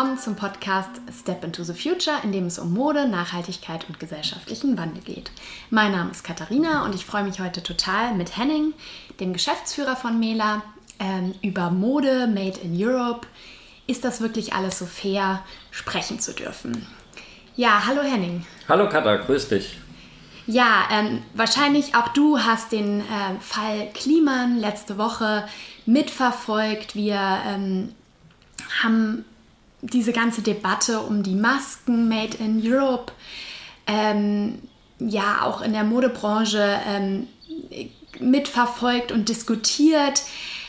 willkommen 0.00 0.18
zum 0.18 0.34
Podcast 0.34 0.88
Step 1.12 1.44
into 1.44 1.62
the 1.62 1.74
Future, 1.74 2.16
in 2.22 2.32
dem 2.32 2.46
es 2.46 2.58
um 2.58 2.72
Mode, 2.72 3.06
Nachhaltigkeit 3.06 3.86
und 3.86 4.00
gesellschaftlichen 4.00 4.78
Wandel 4.78 5.02
geht. 5.02 5.30
Mein 5.68 5.92
Name 5.92 6.10
ist 6.10 6.24
Katharina 6.24 6.86
und 6.86 6.94
ich 6.94 7.04
freue 7.04 7.22
mich 7.22 7.38
heute 7.38 7.62
total 7.62 8.14
mit 8.14 8.38
Henning, 8.38 8.72
dem 9.20 9.34
Geschäftsführer 9.34 9.96
von 9.96 10.18
Mela, 10.18 10.62
ähm, 10.98 11.34
über 11.42 11.70
Mode 11.70 12.28
Made 12.28 12.58
in 12.60 12.82
Europe. 12.82 13.26
Ist 13.86 14.02
das 14.02 14.22
wirklich 14.22 14.54
alles 14.54 14.78
so 14.78 14.86
fair, 14.86 15.44
sprechen 15.70 16.18
zu 16.18 16.32
dürfen? 16.32 16.86
Ja, 17.54 17.82
hallo 17.86 18.00
Henning. 18.00 18.46
Hallo 18.70 18.88
Katha, 18.88 19.16
grüß 19.16 19.48
dich. 19.48 19.76
Ja, 20.46 20.88
ähm, 20.90 21.22
wahrscheinlich 21.34 21.94
auch 21.94 22.08
du 22.08 22.38
hast 22.38 22.72
den 22.72 23.00
äh, 23.00 23.04
Fall 23.40 23.90
Kliman 23.92 24.56
letzte 24.56 24.96
Woche 24.96 25.46
mitverfolgt. 25.84 26.94
Wir 26.94 27.42
ähm, 27.46 27.94
haben 28.82 29.26
diese 29.82 30.12
ganze 30.12 30.42
Debatte 30.42 31.00
um 31.00 31.22
die 31.22 31.34
Masken 31.34 32.08
Made 32.08 32.36
in 32.38 32.60
Europe, 32.64 33.12
ähm, 33.86 34.58
ja 34.98 35.42
auch 35.42 35.62
in 35.62 35.72
der 35.72 35.84
Modebranche 35.84 36.80
ähm, 36.86 37.26
mitverfolgt 38.20 39.12
und 39.12 39.28
diskutiert. 39.28 40.22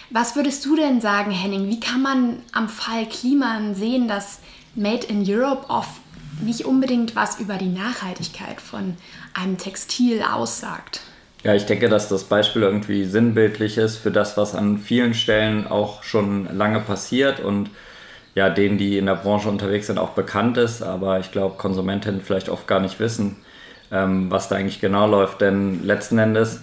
Was 0.10 0.36
würdest 0.36 0.66
du 0.66 0.76
denn 0.76 1.02
sagen, 1.02 1.32
Henning? 1.32 1.68
Wie 1.70 1.80
kann 1.80 2.02
man 2.02 2.38
am 2.52 2.70
Fall 2.70 3.06
Kliman 3.06 3.76
sehen, 3.76 4.08
dass 4.08 4.40
Made 4.76 5.06
in 5.08 5.24
Europe 5.28 5.70
oft 5.70 6.02
nicht 6.42 6.66
unbedingt 6.66 7.16
was 7.16 7.40
über 7.40 7.56
die 7.56 7.70
Nachhaltigkeit 7.70 8.62
von 8.62 8.96
einem 9.34 9.58
Textil 9.58 10.22
aussagt? 10.22 11.02
Ja, 11.44 11.56
ich 11.56 11.66
denke, 11.66 11.90
dass 11.90 12.08
das 12.08 12.26
Beispiel 12.26 12.62
irgendwie 12.62 13.06
sinnbildlich 13.06 13.78
ist 13.78 13.98
für 13.98 14.12
das, 14.12 14.38
was 14.38 14.54
an 14.54 14.78
vielen 14.78 15.14
Stellen 15.14 15.66
auch 15.66 16.04
schon 16.04 16.56
lange 16.56 16.80
passiert 16.80 17.40
und 17.40 17.70
ja, 18.36 18.50
denen, 18.50 18.78
die 18.78 18.98
in 18.98 19.06
der 19.06 19.16
Branche 19.16 19.50
unterwegs 19.50 19.88
sind, 19.88 20.00
auch 20.00 20.12
bekannt 20.12 20.58
ist. 20.58 20.82
Aber 20.82 21.20
ich 21.20 21.32
glaube, 21.32 21.58
Konsumentinnen 21.58 22.22
vielleicht 22.22 22.50
oft 22.50 22.68
gar 22.68 22.80
nicht 22.80 23.00
wissen, 23.00 23.38
ähm, 23.92 24.32
was 24.32 24.50
da 24.50 24.56
eigentlich 24.56 24.82
genau 24.82 25.08
läuft. 25.08 25.42
Denn 25.42 25.84
letzten 25.84 26.18
Endes 26.18 26.62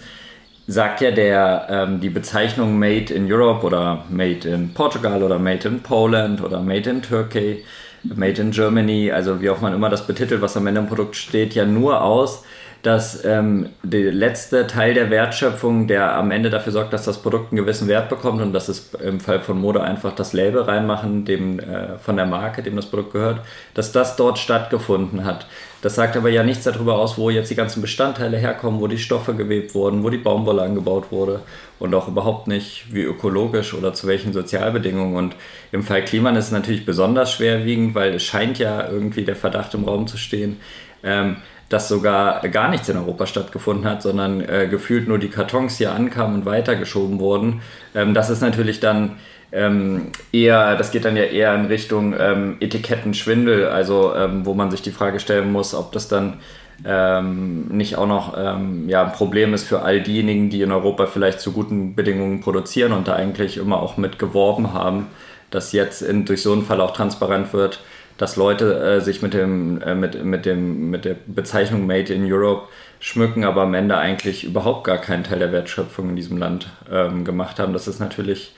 sagt 0.67 1.01
ja 1.01 1.11
der, 1.11 1.67
ähm, 1.69 1.99
die 1.99 2.09
Bezeichnung 2.09 2.77
Made 2.77 3.13
in 3.13 3.31
Europe 3.31 3.65
oder 3.65 4.05
Made 4.09 4.47
in 4.47 4.73
Portugal 4.73 5.23
oder 5.23 5.39
Made 5.39 5.67
in 5.67 5.81
Poland 5.81 6.43
oder 6.43 6.59
Made 6.61 6.89
in 6.89 7.01
Turkey, 7.01 7.63
Made 8.03 8.41
in 8.41 8.51
Germany, 8.51 9.11
also 9.11 9.41
wie 9.41 9.49
auch 9.49 9.61
man 9.61 9.73
immer 9.73 9.89
das 9.89 10.05
betitelt, 10.05 10.41
was 10.41 10.55
am 10.55 10.67
Ende 10.67 10.81
im 10.81 10.87
Produkt 10.87 11.15
steht, 11.15 11.53
ja 11.55 11.65
nur 11.65 12.01
aus, 12.01 12.43
dass 12.81 13.25
ähm, 13.25 13.69
der 13.83 14.11
letzte 14.13 14.65
Teil 14.65 14.93
der 14.93 15.09
Wertschöpfung, 15.09 15.87
der 15.87 16.15
am 16.15 16.31
Ende 16.31 16.49
dafür 16.49 16.71
sorgt, 16.71 16.93
dass 16.93 17.03
das 17.03 17.21
Produkt 17.21 17.51
einen 17.51 17.57
gewissen 17.57 17.87
Wert 17.89 18.07
bekommt 18.07 18.41
und 18.41 18.53
das 18.53 18.69
ist 18.69 18.95
im 18.95 19.19
Fall 19.19 19.41
von 19.41 19.59
Mode 19.59 19.83
einfach 19.83 20.15
das 20.15 20.31
Label 20.31 20.61
reinmachen, 20.61 21.25
dem 21.25 21.59
äh, 21.59 21.97
von 21.97 22.15
der 22.15 22.25
Marke, 22.25 22.63
dem 22.63 22.77
das 22.77 22.85
Produkt 22.85 23.13
gehört, 23.13 23.41
dass 23.73 23.91
das 23.91 24.15
dort 24.15 24.39
stattgefunden 24.39 25.25
hat. 25.25 25.45
Das 25.81 25.95
sagt 25.95 26.17
aber 26.17 26.29
ja 26.29 26.43
nichts 26.43 26.65
darüber 26.65 26.97
aus, 26.97 27.17
wo 27.17 27.29
jetzt 27.29 27.49
die 27.51 27.55
ganzen 27.55 27.81
Bestandteile 27.81 28.37
herkommen, 28.37 28.81
wo 28.81 28.87
die 28.87 28.97
Stoffe 28.97 29.33
gewebt 29.33 29.73
wurden, 29.75 30.03
wo 30.03 30.09
die 30.09 30.17
Baumwolle 30.17 30.61
angebaut 30.61 31.11
wurde 31.11 31.41
und 31.79 31.93
auch 31.93 32.07
überhaupt 32.07 32.47
nicht 32.47 32.93
wie 32.93 33.03
ökologisch 33.03 33.73
oder 33.73 33.93
zu 33.93 34.07
welchen 34.07 34.33
Sozialbedingungen. 34.33 35.15
Und 35.15 35.35
im 35.71 35.83
Fall 35.83 36.03
Kliman 36.03 36.35
ist 36.35 36.45
es 36.45 36.51
natürlich 36.51 36.85
besonders 36.85 37.31
schwerwiegend, 37.31 37.95
weil 37.95 38.15
es 38.15 38.23
scheint 38.23 38.59
ja 38.59 38.89
irgendwie 38.89 39.23
der 39.23 39.37
Verdacht 39.37 39.73
im 39.73 39.85
Raum 39.85 40.07
zu 40.07 40.17
stehen, 40.17 40.59
ähm, 41.03 41.37
dass 41.69 41.87
sogar 41.87 42.41
gar 42.49 42.69
nichts 42.69 42.89
in 42.89 42.97
Europa 42.97 43.27
stattgefunden 43.27 43.85
hat, 43.85 44.01
sondern 44.01 44.41
äh, 44.41 44.67
gefühlt 44.69 45.07
nur 45.07 45.19
die 45.19 45.29
Kartons 45.29 45.77
hier 45.77 45.93
ankamen 45.93 46.39
und 46.39 46.45
weitergeschoben 46.45 47.19
wurden. 47.19 47.61
Ähm, 47.95 48.13
das 48.13 48.29
ist 48.29 48.41
natürlich 48.41 48.79
dann 48.79 49.17
ähm, 49.51 50.07
eher, 50.31 50.75
das 50.75 50.91
geht 50.91 51.05
dann 51.05 51.15
ja 51.15 51.23
eher 51.23 51.53
in 51.55 51.65
Richtung 51.65 52.15
ähm, 52.17 52.57
Etikettenschwindel, 52.59 53.67
also 53.67 54.13
ähm, 54.15 54.45
wo 54.45 54.53
man 54.53 54.71
sich 54.71 54.81
die 54.81 54.91
Frage 54.91 55.19
stellen 55.19 55.51
muss, 55.51 55.73
ob 55.73 55.91
das 55.91 56.07
dann 56.07 56.39
ähm, 56.85 57.67
nicht 57.67 57.97
auch 57.97 58.07
noch 58.07 58.35
ähm, 58.37 58.87
ja, 58.87 59.03
ein 59.03 59.11
Problem 59.11 59.53
ist 59.53 59.67
für 59.67 59.81
all 59.81 60.01
diejenigen, 60.01 60.49
die 60.49 60.61
in 60.61 60.71
Europa 60.71 61.07
vielleicht 61.07 61.39
zu 61.39 61.51
guten 61.51 61.95
Bedingungen 61.95 62.41
produzieren 62.41 62.93
und 62.93 63.07
da 63.07 63.15
eigentlich 63.15 63.57
immer 63.57 63.81
auch 63.81 63.97
mit 63.97 64.17
geworben 64.17 64.73
haben, 64.73 65.07
dass 65.51 65.71
jetzt 65.71 66.01
in, 66.01 66.25
durch 66.25 66.41
so 66.41 66.53
einen 66.53 66.63
Fall 66.63 66.79
auch 66.79 66.93
transparent 66.93 67.53
wird, 67.53 67.81
dass 68.19 68.35
Leute 68.35 68.97
äh, 68.97 69.01
sich 69.01 69.21
mit, 69.21 69.33
dem, 69.33 69.81
äh, 69.81 69.95
mit, 69.95 70.23
mit, 70.23 70.45
dem, 70.45 70.91
mit 70.91 71.05
der 71.05 71.15
Bezeichnung 71.25 71.87
Made 71.87 72.13
in 72.13 72.31
Europe 72.31 72.67
schmücken, 72.99 73.45
aber 73.45 73.61
am 73.63 73.73
Ende 73.73 73.97
eigentlich 73.97 74.43
überhaupt 74.43 74.83
gar 74.83 74.97
keinen 74.97 75.23
Teil 75.23 75.39
der 75.39 75.53
Wertschöpfung 75.53 76.09
in 76.09 76.15
diesem 76.17 76.37
Land 76.37 76.67
ähm, 76.91 77.23
gemacht 77.23 77.59
haben. 77.59 77.71
Das 77.71 77.87
ist 77.87 77.99
natürlich 77.99 78.53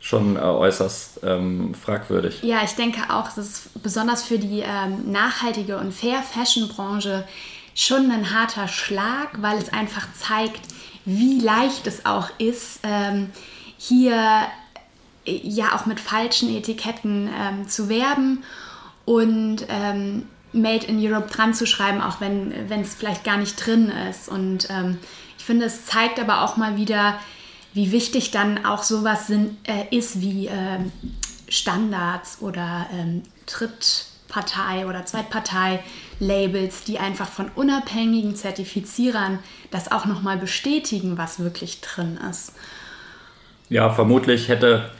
schon 0.00 0.36
äh, 0.36 0.40
äußerst 0.40 1.20
ähm, 1.24 1.74
fragwürdig. 1.74 2.42
Ja, 2.42 2.64
ich 2.64 2.72
denke 2.72 3.02
auch, 3.10 3.26
das 3.26 3.38
ist 3.38 3.82
besonders 3.82 4.24
für 4.24 4.38
die 4.38 4.60
ähm, 4.60 5.12
nachhaltige 5.12 5.76
und 5.76 5.92
Fair 5.92 6.22
Fashion 6.22 6.68
Branche 6.68 7.24
schon 7.74 8.10
ein 8.10 8.34
harter 8.34 8.66
Schlag, 8.66 9.42
weil 9.42 9.58
es 9.58 9.70
einfach 9.74 10.08
zeigt, 10.14 10.62
wie 11.04 11.38
leicht 11.38 11.86
es 11.86 12.06
auch 12.06 12.30
ist, 12.38 12.80
ähm, 12.82 13.28
hier 13.76 14.16
äh, 15.26 15.38
ja 15.42 15.76
auch 15.76 15.84
mit 15.84 16.00
falschen 16.00 16.48
Etiketten 16.48 17.28
ähm, 17.28 17.68
zu 17.68 17.90
werben 17.90 18.42
und 19.04 19.66
ähm, 19.68 20.26
Made 20.52 20.86
in 20.86 20.98
Europe 20.98 21.30
dran 21.30 21.54
zu 21.54 21.66
schreiben, 21.66 22.00
auch 22.00 22.20
wenn 22.20 22.52
es 22.68 22.94
vielleicht 22.94 23.24
gar 23.24 23.38
nicht 23.38 23.56
drin 23.64 23.90
ist. 24.10 24.28
Und 24.28 24.68
ähm, 24.70 24.98
ich 25.38 25.44
finde, 25.44 25.64
es 25.64 25.86
zeigt 25.86 26.20
aber 26.20 26.42
auch 26.42 26.56
mal 26.56 26.76
wieder, 26.76 27.18
wie 27.74 27.90
wichtig 27.90 28.30
dann 28.30 28.64
auch 28.64 28.82
sowas 28.82 29.26
sind, 29.26 29.56
äh, 29.66 29.96
ist 29.96 30.20
wie 30.20 30.46
äh, 30.48 30.78
Standards 31.48 32.38
oder 32.40 32.86
ähm, 32.92 33.22
Drittpartei- 33.46 34.86
oder 34.86 35.06
Zweitpartei-Labels, 35.06 36.84
die 36.84 36.98
einfach 36.98 37.28
von 37.28 37.50
unabhängigen 37.54 38.36
Zertifizierern 38.36 39.38
das 39.70 39.90
auch 39.90 40.04
nochmal 40.04 40.36
bestätigen, 40.36 41.16
was 41.16 41.40
wirklich 41.40 41.80
drin 41.80 42.18
ist. 42.30 42.54
Ja, 43.70 43.88
vermutlich 43.88 44.48
hätte 44.48 44.90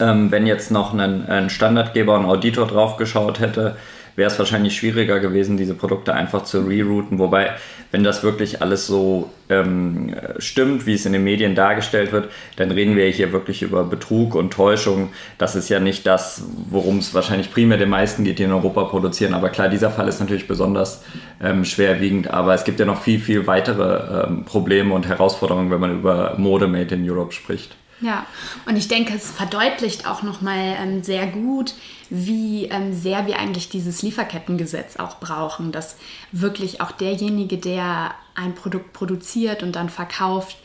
ähm, 0.00 0.30
wenn 0.30 0.46
jetzt 0.46 0.70
noch 0.70 0.94
ein, 0.94 1.26
ein 1.28 1.50
Standardgeber 1.50 2.18
und 2.18 2.26
Auditor 2.26 2.66
drauf 2.66 2.96
geschaut 2.96 3.40
hätte, 3.40 3.76
wäre 4.16 4.30
es 4.30 4.38
wahrscheinlich 4.38 4.76
schwieriger 4.76 5.18
gewesen, 5.20 5.56
diese 5.56 5.74
Produkte 5.74 6.14
einfach 6.14 6.44
zu 6.44 6.60
rerouten. 6.60 7.18
Wobei, 7.18 7.50
wenn 7.90 8.04
das 8.04 8.22
wirklich 8.22 8.62
alles 8.62 8.86
so 8.86 9.30
ähm, 9.48 10.14
stimmt, 10.38 10.86
wie 10.86 10.94
es 10.94 11.04
in 11.04 11.12
den 11.12 11.24
Medien 11.24 11.54
dargestellt 11.54 12.12
wird, 12.12 12.28
dann 12.56 12.70
reden 12.70 12.96
wir 12.96 13.08
hier 13.08 13.32
wirklich 13.32 13.62
über 13.62 13.84
Betrug 13.84 14.34
und 14.34 14.52
Täuschung. 14.52 15.10
Das 15.38 15.56
ist 15.56 15.68
ja 15.68 15.80
nicht 15.80 16.06
das, 16.06 16.44
worum 16.70 16.98
es 16.98 17.12
wahrscheinlich 17.14 17.52
primär 17.52 17.78
den 17.78 17.90
meisten 17.90 18.24
geht, 18.24 18.38
die 18.38 18.44
in 18.44 18.52
Europa 18.52 18.84
produzieren. 18.84 19.34
Aber 19.34 19.48
klar, 19.48 19.68
dieser 19.68 19.90
Fall 19.90 20.08
ist 20.08 20.20
natürlich 20.20 20.46
besonders 20.46 21.02
ähm, 21.42 21.64
schwerwiegend. 21.64 22.30
Aber 22.30 22.54
es 22.54 22.64
gibt 22.64 22.78
ja 22.78 22.86
noch 22.86 23.02
viel, 23.02 23.18
viel 23.18 23.46
weitere 23.46 24.26
ähm, 24.26 24.44
Probleme 24.44 24.94
und 24.94 25.08
Herausforderungen, 25.08 25.70
wenn 25.70 25.80
man 25.80 25.98
über 25.98 26.34
Mode 26.38 26.68
Made 26.68 26.94
in 26.94 27.08
Europe 27.08 27.32
spricht. 27.32 27.76
Ja, 28.00 28.26
und 28.66 28.76
ich 28.76 28.88
denke, 28.88 29.14
es 29.14 29.30
verdeutlicht 29.30 30.06
auch 30.06 30.22
nochmal 30.22 30.76
ähm, 30.78 31.02
sehr 31.02 31.26
gut, 31.26 31.74
wie 32.10 32.66
ähm, 32.66 32.92
sehr 32.92 33.26
wir 33.26 33.38
eigentlich 33.38 33.68
dieses 33.68 34.02
Lieferkettengesetz 34.02 34.96
auch 34.96 35.20
brauchen, 35.20 35.72
dass 35.72 35.96
wirklich 36.32 36.80
auch 36.80 36.90
derjenige, 36.90 37.56
der 37.56 38.14
ein 38.34 38.54
Produkt 38.54 38.92
produziert 38.92 39.62
und 39.62 39.76
dann 39.76 39.88
verkauft, 39.88 40.56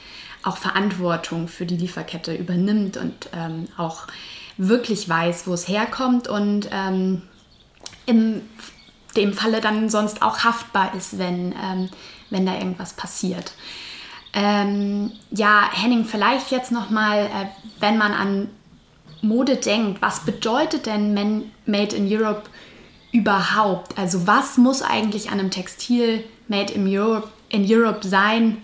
auch 0.44 0.57
Verantwortung 0.57 1.47
für 1.47 1.66
die 1.66 1.78
Lieferkette 1.78 2.34
übernimmt 2.34 2.97
und 2.97 3.29
ähm, 3.34 3.67
auch 3.78 4.07
wirklich 4.57 5.07
weiß, 5.07 5.47
wo 5.47 5.53
es 5.53 5.67
herkommt 5.67 6.28
und 6.28 6.69
ähm, 6.72 7.22
in 8.06 8.41
dem 9.16 9.34
Falle 9.34 9.61
dann 9.61 9.90
sonst 9.90 10.22
auch 10.22 10.40
haftbar 10.40 10.94
ist, 10.96 11.17
wenn, 11.17 11.53
ähm, 11.53 11.90
wenn 12.29 12.46
da 12.46 12.55
irgendwas 12.55 12.93
passiert. 12.93 13.53
Ähm, 14.34 15.11
ja, 15.31 15.70
Henning, 15.72 16.05
vielleicht 16.05 16.52
jetzt 16.52 16.72
nochmal, 16.72 17.26
äh, 17.26 17.46
wenn 17.79 17.97
man 17.97 18.14
an 18.14 18.49
Mode 19.22 19.58
denkt, 19.58 20.02
was 20.02 20.22
bedeutet 20.22 20.85
denn 20.85 21.14
Made 21.66 21.96
in 21.96 22.08
Europe 22.08 22.43
überhaupt? 23.11 23.97
Also 23.97 24.28
was 24.28 24.58
muss 24.58 24.81
eigentlich 24.81 25.31
an 25.31 25.40
einem 25.40 25.52
Textil 25.52 26.23
Made 26.47 26.73
in 26.73 26.87
Europe, 26.87 27.29
in 27.49 27.66
Europe 27.67 28.08
sein, 28.08 28.58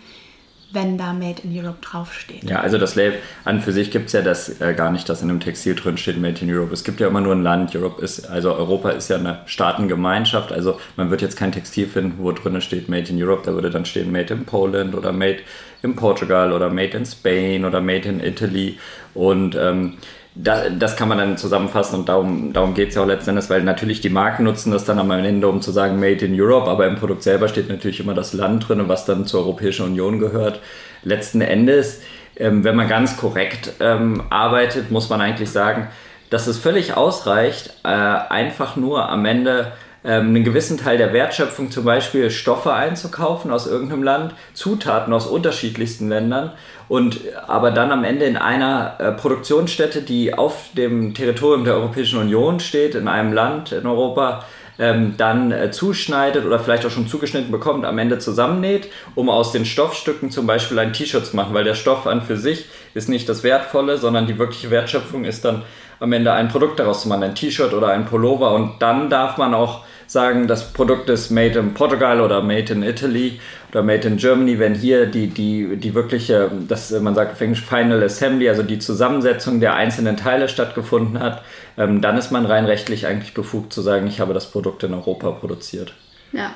wenn 0.76 0.98
da 0.98 1.14
Made 1.14 1.42
in 1.44 1.58
Europe 1.58 1.80
draufsteht. 1.82 2.48
Ja, 2.48 2.60
also 2.60 2.78
das 2.78 2.96
Label 2.96 3.18
an 3.46 3.62
für 3.62 3.72
sich 3.72 3.90
gibt 3.90 4.08
es 4.08 4.14
ja 4.14 4.22
das 4.22 4.62
äh, 4.62 4.74
gar 4.76 4.92
nicht, 4.92 5.10
dass 5.10 5.22
in 5.24 5.30
einem 5.30 5.40
Textil 5.40 5.74
drin 5.74 5.98
steht 5.98 6.20
Made 6.20 6.40
in 6.42 6.54
Europe. 6.54 6.74
Es 6.74 6.84
gibt 6.84 7.00
ja 7.00 7.08
immer 7.08 7.22
nur 7.22 7.34
ein 7.34 7.42
Land. 7.42 7.76
Europe 7.76 8.04
ist, 8.04 8.30
also 8.30 8.54
Europa 8.54 8.90
ist 8.90 9.10
ja 9.10 9.18
eine 9.18 9.40
Staatengemeinschaft. 9.46 10.52
Also 10.52 10.80
man 10.98 11.10
wird 11.10 11.22
jetzt 11.22 11.38
kein 11.38 11.52
Textil 11.52 11.88
finden, 11.88 12.20
wo 12.20 12.32
drin 12.32 12.60
steht 12.62 12.90
Made 12.90 13.10
in 13.10 13.22
Europe. 13.22 13.44
Da 13.46 13.54
würde 13.54 13.72
dann 13.72 13.86
stehen 13.86 14.12
Made 14.12 14.34
in 14.34 14.46
Poland 14.46 14.94
oder 14.94 15.12
Made 15.12 15.40
in 15.82 15.96
Portugal 15.96 16.52
oder 16.52 16.70
Made 16.70 16.98
in 16.98 17.06
Spain 17.06 17.66
oder 17.66 17.82
Made 17.82 18.08
in 18.08 18.20
Italy. 18.20 18.78
Und 19.14 19.56
ähm, 19.56 19.94
da, 20.36 20.70
das 20.70 20.98
kann 20.98 21.08
man 21.08 21.18
dann 21.18 21.38
zusammenfassen 21.38 22.00
und 22.00 22.10
darum, 22.10 22.52
darum 22.52 22.74
geht 22.74 22.90
es 22.90 22.96
ja 22.96 23.04
auch 23.04 23.08
letztendlich, 23.08 23.50
weil 23.50 23.64
natürlich 23.64 24.02
die 24.02 24.10
Marken 24.10 24.44
nutzen 24.44 24.72
das 24.72 24.84
dann 24.84 25.00
am 25.00 25.10
Ende, 25.12 25.48
um 25.48 25.62
zu 25.62 25.72
sagen 25.72 26.00
Made 26.00 26.26
in 26.26 26.40
Europe, 26.40 26.70
aber 26.70 26.88
im 26.88 26.98
Produkt 26.98 27.24
selber 27.24 27.48
steht 27.48 27.70
natürlich 27.70 28.02
immer 28.02 28.14
das 28.14 28.34
Land 28.34 28.68
drin, 28.68 28.84
was 28.88 29.06
dann 29.06 29.26
zur 29.26 29.42
Europäischen 29.42 29.86
Union 29.86 30.20
gehört. 30.20 30.60
Letzten 31.04 31.40
Endes, 31.40 32.02
ähm, 32.36 32.66
wenn 32.66 32.76
man 32.76 32.90
ganz 32.90 33.16
korrekt 33.16 33.74
ähm, 33.80 34.24
arbeitet, 34.30 34.92
muss 34.92 35.10
man 35.10 35.22
eigentlich 35.22 35.50
sagen, 35.50 35.88
dass 36.30 36.48
es 36.48 36.58
völlig 36.58 36.98
ausreicht, 36.98 37.74
äh, 37.84 37.88
einfach 37.88 38.76
nur 38.76 39.08
am 39.08 39.24
Ende 39.24 39.72
ähm, 40.06 40.28
einen 40.28 40.44
gewissen 40.44 40.78
Teil 40.78 40.98
der 40.98 41.14
Wertschöpfung, 41.14 41.72
zum 41.72 41.84
Beispiel 41.84 42.30
Stoffe 42.30 42.74
einzukaufen 42.74 43.52
aus 43.52 43.68
irgendeinem 43.68 44.04
Land, 44.04 44.36
Zutaten 44.54 45.14
aus 45.14 45.26
unterschiedlichsten 45.26 46.10
Ländern 46.10 46.52
und 46.88 47.20
aber 47.48 47.72
dann 47.72 47.92
am 47.92 48.04
Ende 48.04 48.26
in 48.26 48.38
einer 48.38 48.96
äh, 49.00 49.12
Produktionsstätte, 49.12 50.02
die 50.02 50.34
auf 50.34 50.70
dem 50.74 51.14
Territorium 51.16 51.64
der 51.64 51.76
Europäischen 51.76 52.20
Union 52.20 52.60
steht, 52.60 52.94
in 52.94 53.08
einem 53.08 53.34
Land 53.34 53.72
in 53.72 53.88
Europa, 53.88 54.46
ähm, 54.78 55.16
dann 55.18 55.52
äh, 55.52 55.72
zuschneidet 55.72 56.46
oder 56.46 56.60
vielleicht 56.60 56.86
auch 56.86 56.92
schon 56.92 57.08
zugeschnitten 57.08 57.50
bekommt, 57.50 57.86
am 57.86 57.98
Ende 57.98 58.20
zusammennäht, 58.20 58.90
um 59.16 59.30
aus 59.30 59.52
den 59.52 59.66
Stoffstücken 59.66 60.32
zum 60.32 60.46
Beispiel 60.46 60.78
ein 60.78 60.94
T-Shirt 60.94 61.26
zu 61.26 61.36
machen, 61.36 61.54
weil 61.54 61.64
der 61.64 61.76
Stoff 61.76 62.06
an 62.06 62.22
für 62.22 62.38
sich 62.38 62.66
ist 62.94 63.10
nicht 63.10 63.28
das 63.30 63.44
Wertvolle, 63.44 63.98
sondern 63.98 64.28
die 64.28 64.38
wirkliche 64.38 64.70
Wertschöpfung 64.70 65.24
ist 65.24 65.46
dann 65.46 65.64
am 66.00 66.12
Ende 66.12 66.34
ein 66.34 66.50
Produkt 66.50 66.80
daraus 66.80 67.02
zu 67.02 67.08
machen, 67.08 67.24
ein 67.24 67.36
T-Shirt 67.36 67.74
oder 67.74 67.88
ein 67.88 68.06
Pullover 68.06 68.54
und 68.54 68.82
dann 68.82 69.10
darf 69.10 69.38
man 69.38 69.54
auch 69.54 69.85
sagen, 70.08 70.48
das 70.48 70.72
Produkt 70.74 71.10
ist 71.10 71.32
made 71.32 71.60
in 71.60 71.74
Portugal 71.74 72.22
oder 72.22 72.42
made 72.42 72.72
in 72.72 72.84
Italy 72.84 73.40
oder 73.72 73.84
made 73.84 74.08
in 74.08 74.18
Germany, 74.18 74.60
wenn 74.60 74.76
hier 74.76 75.06
die, 75.06 75.28
die, 75.28 75.78
die 75.78 75.94
wirkliche, 75.94 76.52
das, 76.68 76.92
man 76.92 77.16
sagt 77.16 77.34
auf 77.34 77.42
Englisch 77.42 77.62
Final 77.62 78.04
Assembly, 78.04 78.50
also 78.50 78.64
die 78.64 78.80
Zusammensetzung 78.80 79.60
der 79.60 79.76
einzelnen 79.76 80.18
Teile 80.18 80.48
stattgefunden 80.48 81.20
hat, 81.20 81.44
ähm, 81.78 82.02
dann 82.02 82.18
ist 82.18 82.32
man 82.32 82.46
rein 82.46 82.66
rechtlich 82.66 83.08
eigentlich 83.08 83.34
befugt 83.34 83.74
zu 83.74 83.82
sagen, 83.82 84.08
ich 84.08 84.20
habe 84.20 84.34
das 84.34 84.52
Produkt 84.52 84.84
in 84.84 84.94
Europa 84.94 85.32
produziert. 85.32 85.94
Ja. 86.32 86.52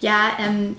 Ja, 0.00 0.30
ähm, 0.38 0.76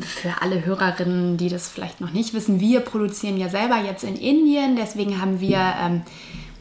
für 0.00 0.42
alle 0.42 0.64
Hörerinnen, 0.64 1.36
die 1.36 1.48
das 1.48 1.68
vielleicht 1.68 2.00
noch 2.00 2.12
nicht 2.12 2.34
wissen, 2.34 2.60
wir 2.60 2.80
produzieren 2.80 3.36
ja 3.36 3.48
selber 3.48 3.78
jetzt 3.78 4.04
in 4.04 4.16
Indien, 4.16 4.76
deswegen 4.76 5.20
haben 5.20 5.40
wir 5.40 5.60
ähm, 5.80 6.02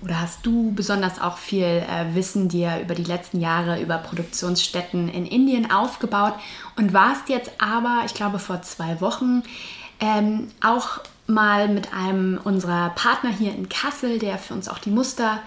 oder 0.01 0.21
hast 0.21 0.45
du 0.45 0.73
besonders 0.73 1.19
auch 1.19 1.37
viel 1.37 1.63
äh, 1.63 2.13
Wissen 2.13 2.49
dir 2.49 2.79
über 2.81 2.95
die 2.95 3.03
letzten 3.03 3.39
Jahre 3.39 3.81
über 3.81 3.97
Produktionsstätten 3.97 5.09
in 5.09 5.25
Indien 5.25 5.71
aufgebaut 5.71 6.33
und 6.75 6.93
warst 6.93 7.29
jetzt 7.29 7.51
aber, 7.57 8.03
ich 8.05 8.13
glaube 8.13 8.39
vor 8.39 8.61
zwei 8.61 9.01
Wochen, 9.01 9.43
ähm, 9.99 10.49
auch 10.61 10.99
mal 11.25 11.67
mit 11.67 11.93
einem 11.93 12.39
unserer 12.43 12.89
Partner 12.91 13.31
hier 13.31 13.53
in 13.53 13.69
Kassel, 13.69 14.19
der 14.19 14.37
für 14.37 14.53
uns 14.53 14.69
auch 14.69 14.79
die 14.79 14.91
Muster 14.91 15.39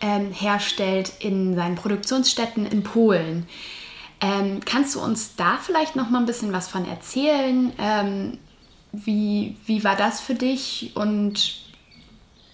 ähm, 0.00 0.32
herstellt, 0.32 1.12
in 1.20 1.54
seinen 1.54 1.74
Produktionsstätten 1.74 2.66
in 2.66 2.82
Polen. 2.82 3.46
Ähm, 4.20 4.60
kannst 4.64 4.94
du 4.94 5.00
uns 5.00 5.34
da 5.36 5.56
vielleicht 5.60 5.96
noch 5.96 6.10
mal 6.10 6.18
ein 6.18 6.26
bisschen 6.26 6.52
was 6.52 6.68
von 6.68 6.86
erzählen? 6.86 7.72
Ähm, 7.78 8.38
wie, 8.92 9.56
wie 9.66 9.82
war 9.82 9.96
das 9.96 10.20
für 10.20 10.34
dich 10.34 10.92
und 10.94 11.63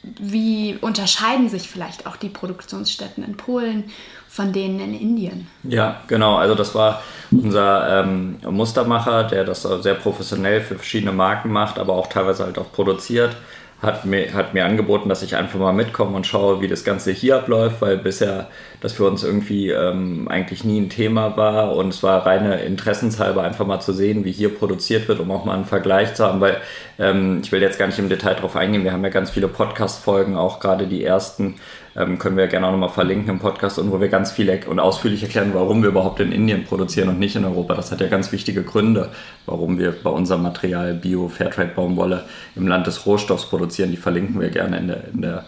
wie 0.03 0.79
unterscheiden 0.81 1.49
sich 1.49 1.69
vielleicht 1.69 2.07
auch 2.07 2.17
die 2.17 2.29
Produktionsstätten 2.29 3.25
in 3.25 3.37
Polen 3.37 3.85
von 4.29 4.53
denen 4.53 4.81
in 4.81 4.95
Indien? 4.95 5.49
Ja, 5.65 6.03
genau. 6.07 6.37
Also 6.37 6.55
das 6.55 6.75
war 6.75 7.03
unser 7.31 8.03
ähm, 8.03 8.39
Mustermacher, 8.49 9.25
der 9.25 9.45
das 9.45 9.63
sehr 9.63 9.95
professionell 9.95 10.61
für 10.61 10.77
verschiedene 10.77 11.13
Marken 11.13 11.51
macht, 11.51 11.79
aber 11.79 11.95
auch 11.95 12.07
teilweise 12.07 12.45
halt 12.45 12.59
auch 12.59 12.73
produziert 12.73 13.37
hat 13.83 14.05
mir, 14.05 14.35
hat 14.35 14.53
mir 14.53 14.67
angeboten, 14.67 15.09
dass 15.09 15.23
ich 15.23 15.37
einfach 15.37 15.59
mal 15.59 15.73
mitkomme 15.73 16.15
und 16.15 16.27
schaue, 16.27 16.61
wie 16.61 16.69
das 16.69 16.85
Ganze 16.85 17.13
hier 17.13 17.37
abläuft, 17.37 17.81
weil 17.81 17.97
bisher 17.97 18.49
das 18.83 18.93
für 18.93 19.07
uns 19.07 19.25
irgendwie 19.25 19.71
ähm, 19.71 20.29
eigentlich 20.29 20.65
nie 20.65 20.81
ein 20.81 20.91
Thema 20.91 21.37
war. 21.39 21.75
Und 21.75 21.89
es 21.89 22.03
war 22.03 22.27
reine 22.27 22.61
Interessenshalber 22.61 23.43
einfach 23.43 23.67
mal 23.67 23.81
zu 23.81 23.93
sehen, 23.93 24.25
wie 24.25 24.33
hier 24.33 24.55
produziert 24.55 25.09
wird, 25.09 25.19
um 25.19 25.31
auch 25.31 25.47
mal 25.47 25.55
einen 25.55 25.65
Vergleich 25.65 26.15
zu 26.15 26.25
haben, 26.25 26.41
weil 26.41 26.59
ähm, 26.99 27.41
ich 27.43 27.53
will 27.53 27.63
jetzt 27.63 27.79
gar 27.79 27.87
nicht 27.87 27.99
im 27.99 28.11
Detail 28.11 28.35
drauf 28.35 28.55
eingehen, 28.55 28.85
wir 28.85 28.93
haben 28.93 29.05
ja 29.05 29.11
ganz 29.11 29.31
viele 29.31 29.49
Podcast-Folgen, 29.49 30.37
auch 30.37 30.61
gerade 30.61 30.87
die 30.87 31.03
ersten, 31.03 31.57
ähm, 31.97 32.19
können 32.19 32.37
wir 32.37 32.47
gerne 32.47 32.67
auch 32.67 32.73
nochmal 32.73 32.89
verlinken 32.89 33.31
im 33.31 33.39
Podcast 33.39 33.79
und 33.79 33.91
wo 33.91 34.01
wir 34.01 34.09
ganz 34.09 34.33
viel 34.33 34.51
und 34.69 34.81
ausführlich 34.81 35.23
erklären, 35.23 35.51
warum 35.55 35.83
wir 35.83 35.91
überhaupt 35.91 36.19
in 36.21 36.33
Indien 36.33 36.65
produzieren 36.65 37.09
und 37.09 37.19
nicht 37.19 37.37
in 37.37 37.45
Europa. 37.45 37.75
Das 37.75 37.93
hat 37.93 38.01
ja 38.01 38.09
ganz 38.09 38.33
wichtige 38.33 38.63
Gründe, 38.63 39.11
warum 39.47 39.79
wir 39.79 39.93
bei 39.93 40.11
unserem 40.11 40.43
Material 40.43 40.95
Bio 40.95 41.29
Fairtrade 41.29 41.71
Baumwolle 41.75 42.25
im 42.57 42.67
Land 42.67 42.87
des 42.87 43.07
Rohstoffs 43.07 43.47
produzieren. 43.47 43.91
Die 43.91 43.97
verlinken 43.97 44.41
wir 44.41 44.51
gerne 44.51 44.79
in 44.79 44.89
der, 44.89 45.05
in 45.13 45.23
der, 45.23 45.45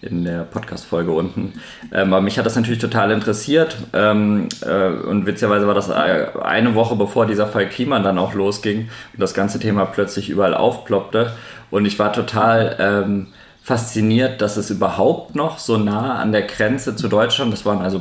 in 0.00 0.24
der 0.24 0.44
Podcast-Folge 0.44 1.12
unten. 1.12 1.54
Ähm, 1.92 2.12
aber 2.12 2.22
mich 2.22 2.38
hat 2.38 2.46
das 2.46 2.56
natürlich 2.56 2.78
total 2.78 3.10
interessiert 3.10 3.76
ähm, 3.92 4.48
äh, 4.64 4.88
und 4.88 5.26
witzigerweise 5.26 5.66
war 5.66 5.74
das 5.74 5.90
eine 5.90 6.74
Woche 6.74 6.96
bevor 6.96 7.26
dieser 7.26 7.46
Fall 7.46 7.68
Klima 7.68 7.98
dann 7.98 8.18
auch 8.18 8.34
losging 8.34 8.88
und 9.12 9.20
das 9.20 9.34
ganze 9.34 9.58
Thema 9.58 9.84
plötzlich 9.86 10.30
überall 10.30 10.54
aufploppte 10.54 11.32
und 11.70 11.84
ich 11.84 11.98
war 11.98 12.12
total 12.12 12.76
ähm, 12.78 13.26
fasziniert, 13.66 14.40
dass 14.42 14.56
es 14.56 14.70
überhaupt 14.70 15.34
noch 15.34 15.58
so 15.58 15.76
nah 15.76 16.20
an 16.20 16.30
der 16.30 16.42
Grenze 16.42 16.94
zu 16.94 17.08
Deutschland, 17.08 17.52
das 17.52 17.66
waren 17.66 17.82
also, 17.82 18.00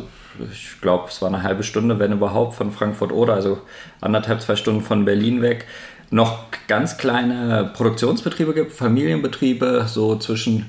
ich 0.52 0.80
glaube, 0.80 1.06
es 1.10 1.24
war 1.24 1.30
eine 1.30 1.42
halbe 1.42 1.64
Stunde, 1.64 1.98
wenn 1.98 2.12
überhaupt, 2.12 2.54
von 2.54 2.70
Frankfurt 2.70 3.12
oder, 3.12 3.34
also 3.34 3.58
anderthalb, 4.00 4.42
zwei 4.42 4.56
Stunden 4.56 4.82
von 4.82 5.06
Berlin 5.06 5.42
weg, 5.42 5.66
noch 6.12 6.38
ganz 6.68 6.98
kleine 6.98 7.72
Produktionsbetriebe 7.74 8.54
gibt, 8.54 8.74
Familienbetriebe, 8.74 9.86
so 9.88 10.16
zwischen 10.18 10.68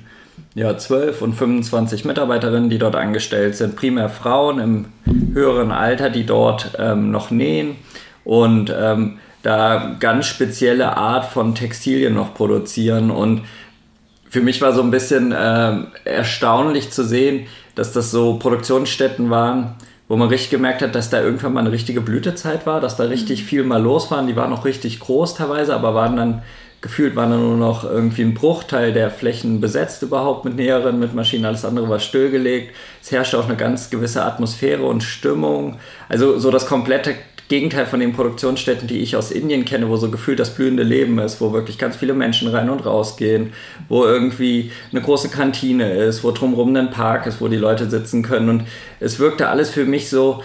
ja, 0.55 0.79
12 0.79 1.21
und 1.21 1.35
25 1.35 2.07
Mitarbeiterinnen, 2.07 2.71
die 2.71 2.79
dort 2.79 2.97
angestellt 2.97 3.55
sind, 3.55 3.77
primär 3.77 4.09
Frauen 4.09 4.59
im 4.59 4.87
höheren 5.35 5.73
Alter, 5.73 6.09
die 6.09 6.25
dort 6.25 6.71
ähm, 6.79 7.11
noch 7.11 7.31
nähen 7.31 7.77
und 8.25 8.75
ähm, 8.75 9.19
da 9.43 9.95
ganz 10.01 10.25
spezielle 10.25 10.97
Art 10.97 11.27
von 11.27 11.55
Textilien 11.55 12.15
noch 12.15 12.33
produzieren 12.33 13.11
und 13.11 13.43
für 14.37 14.43
mich 14.43 14.61
war 14.61 14.75
so 14.75 14.83
ein 14.83 14.91
bisschen 14.91 15.33
äh, 15.33 15.77
erstaunlich 16.05 16.91
zu 16.91 17.05
sehen, 17.05 17.47
dass 17.75 17.95
das 17.95 18.11
so 18.11 18.39
Produktionsstätten 18.39 19.31
waren, 19.31 19.77
wo 20.09 20.17
man 20.17 20.29
richtig 20.29 20.51
gemerkt 20.51 20.83
hat, 20.83 20.95
dass 20.95 21.09
da 21.09 21.23
irgendwann 21.23 21.55
mal 21.55 21.61
eine 21.61 21.73
richtige 21.73 22.03
Blütezeit 22.03 22.67
war, 22.67 22.83
dass 22.83 22.99
da 22.99 23.05
richtig 23.05 23.41
mhm. 23.41 23.47
viel 23.47 23.65
mal 23.65 23.81
los 23.81 24.11
waren. 24.11 24.27
Die 24.27 24.37
waren 24.37 24.51
noch 24.51 24.67
richtig 24.67 25.01
groß 25.01 25.37
teilweise, 25.37 25.75
aber 25.75 25.95
waren 25.95 26.17
dann 26.19 26.43
gefühlt 26.83 27.17
waren 27.17 27.31
dann 27.31 27.41
nur 27.41 27.57
noch 27.57 27.85
irgendwie 27.85 28.21
ein 28.21 28.35
Bruchteil 28.35 28.93
der 28.93 29.11
Flächen 29.11 29.63
besetzt 29.63 30.03
überhaupt 30.03 30.45
mit 30.45 30.57
Näheren, 30.57 31.01
mit 31.01 31.15
Maschinen, 31.15 31.47
alles 31.47 31.65
andere 31.65 31.89
war 31.89 31.99
stillgelegt. 31.99 32.75
Es 33.03 33.11
herrschte 33.13 33.39
auch 33.39 33.47
eine 33.47 33.57
ganz 33.57 33.89
gewisse 33.89 34.23
Atmosphäre 34.23 34.83
und 34.83 35.03
Stimmung. 35.03 35.79
Also 36.11 36.39
so 36.39 36.51
das 36.51 36.67
komplette 36.67 37.15
Gegenteil 37.49 37.87
von 37.87 38.01
den 38.01 38.13
Produktionsstätten, 38.13 38.89
die 38.89 38.99
ich 38.99 39.15
aus 39.15 39.31
Indien 39.31 39.65
kenne, 39.65 39.89
wo 39.89 39.97
so 39.97 40.11
gefühlt 40.11 40.41
das 40.41 40.55
blühende 40.55 40.83
Leben 40.83 41.19
ist, 41.19 41.41
wo 41.41 41.53
wirklich 41.53 41.79
ganz 41.79 41.95
viele 41.95 42.13
Menschen 42.13 42.49
rein 42.49 42.69
und 42.71 42.85
raus 42.85 43.17
gehen, 43.17 43.53
wo 43.89 44.05
irgendwie 44.05 44.73
eine 44.91 45.01
große 45.01 45.29
Kantine 45.29 45.93
ist, 45.93 46.25
wo 46.25 46.33
drumherum 46.33 46.75
ein 46.75 46.91
Park 46.91 47.27
ist, 47.27 47.41
wo 47.41 47.47
die 47.47 47.57
Leute 47.57 47.89
sitzen 47.89 48.23
können. 48.23 48.49
Und 48.49 48.65
es 48.99 49.21
wirkte 49.21 49.49
alles 49.49 49.71
für 49.71 49.85
mich 49.85 50.11
so, 50.11 50.43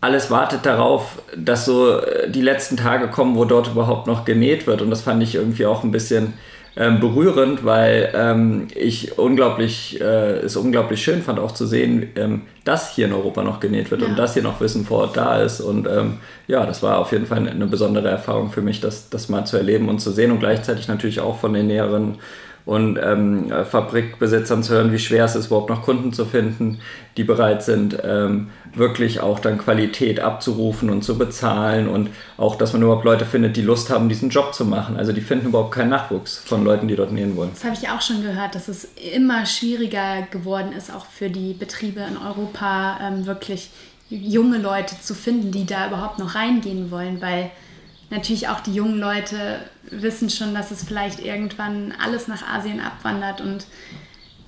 alles 0.00 0.30
wartet 0.30 0.66
darauf, 0.66 1.22
dass 1.36 1.66
so 1.66 1.98
äh, 1.98 2.28
die 2.30 2.42
letzten 2.42 2.76
Tage 2.76 3.08
kommen, 3.08 3.36
wo 3.36 3.44
dort 3.44 3.68
überhaupt 3.68 4.06
noch 4.06 4.24
genäht 4.24 4.66
wird. 4.66 4.82
Und 4.82 4.90
das 4.90 5.02
fand 5.02 5.22
ich 5.22 5.36
irgendwie 5.36 5.66
auch 5.66 5.84
ein 5.84 5.92
bisschen 5.92 6.32
ähm, 6.76 7.00
berührend, 7.00 7.64
weil 7.64 8.12
ähm, 8.14 8.68
ich 8.74 9.18
unglaublich, 9.18 10.00
äh, 10.00 10.38
es 10.38 10.56
unglaublich 10.56 11.02
schön 11.02 11.22
fand, 11.22 11.38
auch 11.38 11.52
zu 11.52 11.66
sehen, 11.66 12.10
ähm, 12.16 12.42
dass 12.64 12.94
hier 12.94 13.06
in 13.06 13.12
Europa 13.12 13.42
noch 13.42 13.60
genäht 13.60 13.90
wird 13.90 14.02
ja. 14.02 14.08
und 14.08 14.16
dass 14.16 14.34
hier 14.34 14.42
noch 14.42 14.60
Wissen 14.60 14.84
vor 14.84 14.98
Ort 15.00 15.16
da 15.16 15.40
ist. 15.42 15.60
Und 15.60 15.88
ähm, 15.88 16.18
ja, 16.46 16.64
das 16.66 16.82
war 16.82 16.98
auf 16.98 17.12
jeden 17.12 17.26
Fall 17.26 17.48
eine 17.48 17.66
besondere 17.66 18.08
Erfahrung 18.08 18.50
für 18.50 18.62
mich, 18.62 18.80
das, 18.80 19.10
das 19.10 19.28
mal 19.28 19.44
zu 19.44 19.56
erleben 19.56 19.88
und 19.88 20.00
zu 20.00 20.10
sehen 20.10 20.30
und 20.30 20.38
gleichzeitig 20.38 20.86
natürlich 20.86 21.20
auch 21.20 21.38
von 21.38 21.52
den 21.52 21.66
näheren 21.66 22.18
und 22.66 22.98
ähm, 23.02 23.50
Fabrikbesitzern 23.68 24.62
zu 24.62 24.74
hören, 24.74 24.92
wie 24.92 24.98
schwer 24.98 25.24
es 25.24 25.34
ist, 25.34 25.46
überhaupt 25.46 25.70
noch 25.70 25.82
Kunden 25.82 26.12
zu 26.12 26.24
finden, 26.24 26.78
die 27.16 27.24
bereit 27.24 27.62
sind, 27.62 27.98
ähm, 28.04 28.50
wirklich 28.74 29.20
auch 29.20 29.40
dann 29.40 29.58
Qualität 29.58 30.20
abzurufen 30.20 30.90
und 30.90 31.02
zu 31.02 31.18
bezahlen 31.18 31.88
und 31.88 32.10
auch, 32.36 32.56
dass 32.56 32.72
man 32.72 32.82
überhaupt 32.82 33.04
Leute 33.04 33.24
findet, 33.24 33.56
die 33.56 33.62
Lust 33.62 33.90
haben, 33.90 34.08
diesen 34.08 34.30
Job 34.30 34.54
zu 34.54 34.64
machen. 34.64 34.96
Also 34.96 35.12
die 35.12 35.20
finden 35.20 35.48
überhaupt 35.48 35.72
keinen 35.72 35.90
Nachwuchs 35.90 36.38
von 36.38 36.64
Leuten, 36.64 36.86
die 36.86 36.96
dort 36.96 37.12
nähen 37.12 37.36
wollen. 37.36 37.50
Das 37.52 37.64
habe 37.64 37.76
ich 37.80 37.88
auch 37.88 38.02
schon 38.02 38.22
gehört, 38.22 38.54
dass 38.54 38.68
es 38.68 38.88
immer 39.14 39.46
schwieriger 39.46 40.22
geworden 40.30 40.72
ist, 40.72 40.94
auch 40.94 41.06
für 41.06 41.30
die 41.30 41.54
Betriebe 41.54 42.00
in 42.00 42.16
Europa 42.16 42.98
ähm, 43.02 43.26
wirklich 43.26 43.70
junge 44.08 44.58
Leute 44.58 45.00
zu 45.00 45.14
finden, 45.14 45.52
die 45.52 45.66
da 45.66 45.88
überhaupt 45.88 46.18
noch 46.18 46.34
reingehen 46.34 46.90
wollen, 46.90 47.20
weil 47.20 47.50
natürlich 48.10 48.48
auch 48.48 48.60
die 48.60 48.74
jungen 48.74 48.98
Leute 48.98 49.60
wissen 49.90 50.30
schon, 50.30 50.54
dass 50.54 50.70
es 50.70 50.84
vielleicht 50.84 51.20
irgendwann 51.20 51.94
alles 52.02 52.28
nach 52.28 52.46
Asien 52.46 52.80
abwandert 52.80 53.40
und 53.40 53.66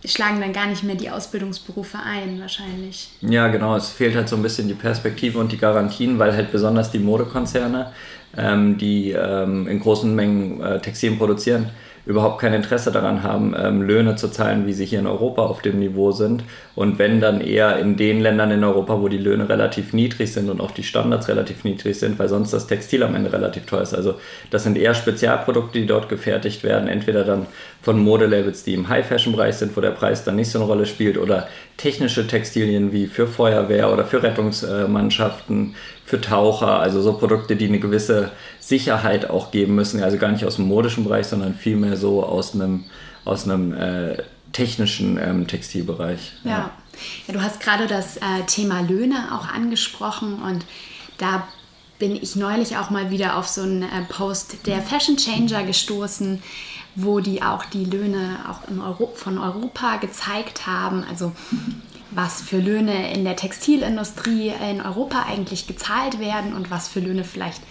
schlagen 0.04 0.40
dann 0.40 0.52
gar 0.52 0.66
nicht 0.66 0.82
mehr 0.82 0.96
die 0.96 1.10
Ausbildungsberufe 1.10 1.98
ein, 1.98 2.40
wahrscheinlich. 2.40 3.10
Ja, 3.20 3.48
genau. 3.48 3.76
Es 3.76 3.90
fehlt 3.90 4.16
halt 4.16 4.28
so 4.28 4.36
ein 4.36 4.42
bisschen 4.42 4.66
die 4.66 4.74
Perspektive 4.74 5.38
und 5.38 5.52
die 5.52 5.58
Garantien, 5.58 6.18
weil 6.18 6.32
halt 6.32 6.50
besonders 6.50 6.90
die 6.90 6.98
Modekonzerne, 6.98 7.92
ähm, 8.36 8.78
die 8.78 9.12
ähm, 9.12 9.68
in 9.68 9.78
großen 9.78 10.12
Mengen 10.12 10.60
äh, 10.60 10.80
Textilien 10.80 11.18
produzieren, 11.18 11.70
überhaupt 12.04 12.40
kein 12.40 12.52
Interesse 12.52 12.90
daran 12.90 13.22
haben, 13.22 13.54
ähm, 13.56 13.82
Löhne 13.82 14.16
zu 14.16 14.28
zahlen, 14.28 14.66
wie 14.66 14.72
sie 14.72 14.84
hier 14.84 14.98
in 14.98 15.06
Europa 15.06 15.42
auf 15.42 15.62
dem 15.62 15.78
Niveau 15.78 16.10
sind. 16.10 16.42
Und 16.74 16.98
wenn 16.98 17.20
dann 17.20 17.40
eher 17.40 17.78
in 17.78 17.96
den 17.96 18.20
Ländern 18.20 18.50
in 18.50 18.64
Europa, 18.64 19.00
wo 19.00 19.08
die 19.08 19.18
Löhne 19.18 19.48
relativ 19.48 19.92
niedrig 19.92 20.32
sind 20.32 20.50
und 20.50 20.60
auch 20.60 20.72
die 20.72 20.82
Standards 20.82 21.28
relativ 21.28 21.62
niedrig 21.62 21.98
sind, 21.98 22.18
weil 22.18 22.28
sonst 22.28 22.52
das 22.52 22.66
Textil 22.66 23.02
am 23.04 23.14
Ende 23.14 23.32
relativ 23.32 23.66
teuer 23.66 23.82
ist. 23.82 23.94
Also 23.94 24.14
das 24.50 24.64
sind 24.64 24.76
eher 24.76 24.94
Spezialprodukte, 24.94 25.78
die 25.78 25.86
dort 25.86 26.08
gefertigt 26.08 26.64
werden, 26.64 26.88
entweder 26.88 27.24
dann 27.24 27.46
von 27.80 27.98
Modelabels, 27.98 28.64
die 28.64 28.74
im 28.74 28.88
High-Fashion-Bereich 28.88 29.56
sind, 29.56 29.76
wo 29.76 29.80
der 29.80 29.90
Preis 29.90 30.24
dann 30.24 30.36
nicht 30.36 30.50
so 30.50 30.58
eine 30.58 30.66
Rolle 30.66 30.86
spielt, 30.86 31.18
oder 31.18 31.48
technische 31.76 32.26
Textilien 32.26 32.92
wie 32.92 33.06
für 33.06 33.26
Feuerwehr 33.26 33.92
oder 33.92 34.04
für 34.04 34.22
Rettungsmannschaften, 34.22 35.74
für 36.12 36.20
Taucher, 36.20 36.78
also 36.78 37.00
so 37.00 37.14
Produkte, 37.14 37.56
die 37.56 37.64
eine 37.64 37.78
gewisse 37.78 38.32
Sicherheit 38.60 39.30
auch 39.30 39.50
geben 39.50 39.74
müssen, 39.74 40.02
also 40.02 40.18
gar 40.18 40.30
nicht 40.30 40.44
aus 40.44 40.56
dem 40.56 40.68
modischen 40.68 41.04
Bereich, 41.04 41.26
sondern 41.26 41.54
vielmehr 41.54 41.96
so 41.96 42.22
aus 42.22 42.52
einem, 42.52 42.84
aus 43.24 43.48
einem 43.48 43.72
äh, 43.72 44.22
technischen 44.52 45.16
ähm, 45.16 45.46
Textilbereich. 45.46 46.32
Ja. 46.44 46.70
ja. 47.26 47.32
du 47.32 47.40
hast 47.40 47.60
gerade 47.60 47.86
das 47.86 48.18
äh, 48.18 48.20
Thema 48.46 48.82
Löhne 48.82 49.30
auch 49.32 49.48
angesprochen 49.48 50.42
und 50.42 50.66
da 51.16 51.48
bin 51.98 52.14
ich 52.14 52.36
neulich 52.36 52.76
auch 52.76 52.90
mal 52.90 53.10
wieder 53.10 53.38
auf 53.38 53.48
so 53.48 53.62
einen 53.62 53.82
äh, 53.82 53.86
Post 54.06 54.66
der 54.66 54.82
Fashion 54.82 55.16
Changer 55.16 55.64
gestoßen, 55.64 56.42
wo 56.94 57.20
die 57.20 57.42
auch 57.42 57.64
die 57.64 57.86
Löhne 57.86 58.36
auch 58.50 58.68
Euro 58.84 59.12
von 59.14 59.38
Europa 59.38 59.96
gezeigt 59.96 60.66
haben. 60.66 61.04
Also 61.08 61.32
was 62.14 62.42
für 62.42 62.58
Löhne 62.58 63.12
in 63.12 63.24
der 63.24 63.36
Textilindustrie 63.36 64.52
in 64.70 64.80
Europa 64.80 65.24
eigentlich 65.28 65.66
gezahlt 65.66 66.18
werden 66.18 66.54
und 66.54 66.70
was 66.70 66.88
für 66.88 67.00
Löhne 67.00 67.24
vielleicht 67.24 67.62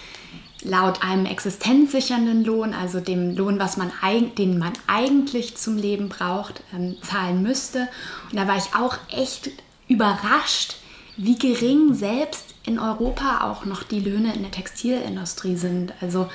laut 0.64 1.04
einem 1.04 1.26
existenzsichernden 1.26 2.44
Lohn, 2.44 2.74
also 2.74 3.00
dem 3.00 3.36
Lohn, 3.36 3.60
was 3.60 3.78
man, 3.78 3.92
den 4.38 4.60
man 4.60 4.74
eigentlich 4.88 5.58
zum 5.58 5.78
Leben 5.78 6.10
braucht, 6.10 6.62
ähm, 6.74 6.98
zahlen 7.02 7.42
müsste. 7.42 7.88
Und 8.30 8.38
da 8.38 8.48
war 8.48 8.58
ich 8.58 8.76
auch 8.76 8.98
echt 9.10 9.50
überrascht, 9.88 10.76
wie 11.18 11.38
gering 11.38 11.94
selbst 11.94 12.56
in 12.64 12.80
Europa 12.80 13.50
auch 13.50 13.66
noch 13.66 13.84
die 13.84 14.00
Löhne 14.00 14.34
in 14.34 14.42
der 14.44 14.52
Textilindustrie 14.52 15.56
sind. 15.56 15.94
Also 16.02 16.30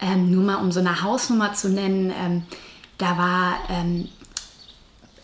ähm, 0.00 0.30
nur 0.30 0.44
mal 0.44 0.56
um 0.56 0.70
so 0.70 0.80
eine 0.80 1.02
Hausnummer 1.02 1.54
zu 1.54 1.70
nennen, 1.70 2.12
ähm, 2.22 2.42
da 2.98 3.18
war 3.18 3.56
ähm, 3.70 4.08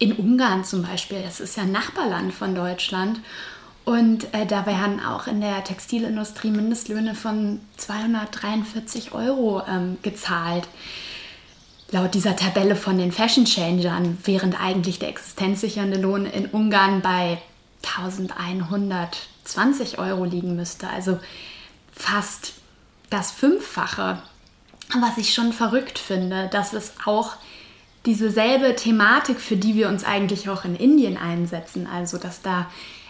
in 0.01 0.15
Ungarn 0.15 0.65
zum 0.65 0.83
Beispiel, 0.83 1.23
das 1.23 1.39
ist 1.39 1.57
ja 1.57 1.63
ein 1.63 1.73
Nachbarland 1.73 2.35
von 2.35 2.57
Deutschland, 2.57 3.21
und 3.85 4.33
äh, 4.35 4.47
da 4.47 4.67
werden 4.67 5.05
auch 5.05 5.27
in 5.27 5.41
der 5.41 5.65
Textilindustrie 5.65 6.51
Mindestlöhne 6.51 7.15
von 7.15 7.61
243 7.77 9.13
Euro 9.13 9.63
ähm, 9.69 9.99
gezahlt. 10.03 10.69
Laut 11.91 12.15
dieser 12.15 12.37
Tabelle 12.37 12.77
von 12.77 12.99
den 12.99 13.11
Fashion 13.11 13.47
Changern, 13.47 14.17
während 14.25 14.61
eigentlich 14.61 15.01
der 15.01 15.09
existenzsichernde 15.09 16.01
Lohn 16.01 16.27
in 16.27 16.47
Ungarn 16.47 17.01
bei 17.01 17.39
1120 17.83 19.99
Euro 19.99 20.25
liegen 20.25 20.55
müsste. 20.55 20.89
Also 20.89 21.19
fast 21.93 22.53
das 23.09 23.33
Fünffache. 23.33 24.23
Was 25.01 25.19
ich 25.19 25.35
schon 25.35 25.53
verrückt 25.53 25.99
finde, 25.99 26.47
dass 26.49 26.75
es 26.75 26.93
auch 27.05 27.35
diese 28.07 28.31
selbe 28.31 28.75
Thematik, 28.77 29.41
für 29.41 29.57
die 29.57 29.75
wir 29.75 29.89
uns 29.89 30.05
eigentlich 30.05 30.49
auch 30.49 30.65
in 30.65 30.77
Indien 30.77 31.17
einsetzen, 31.17 31.87
also 31.87 32.19
dass 32.19 32.43
da 32.43 32.67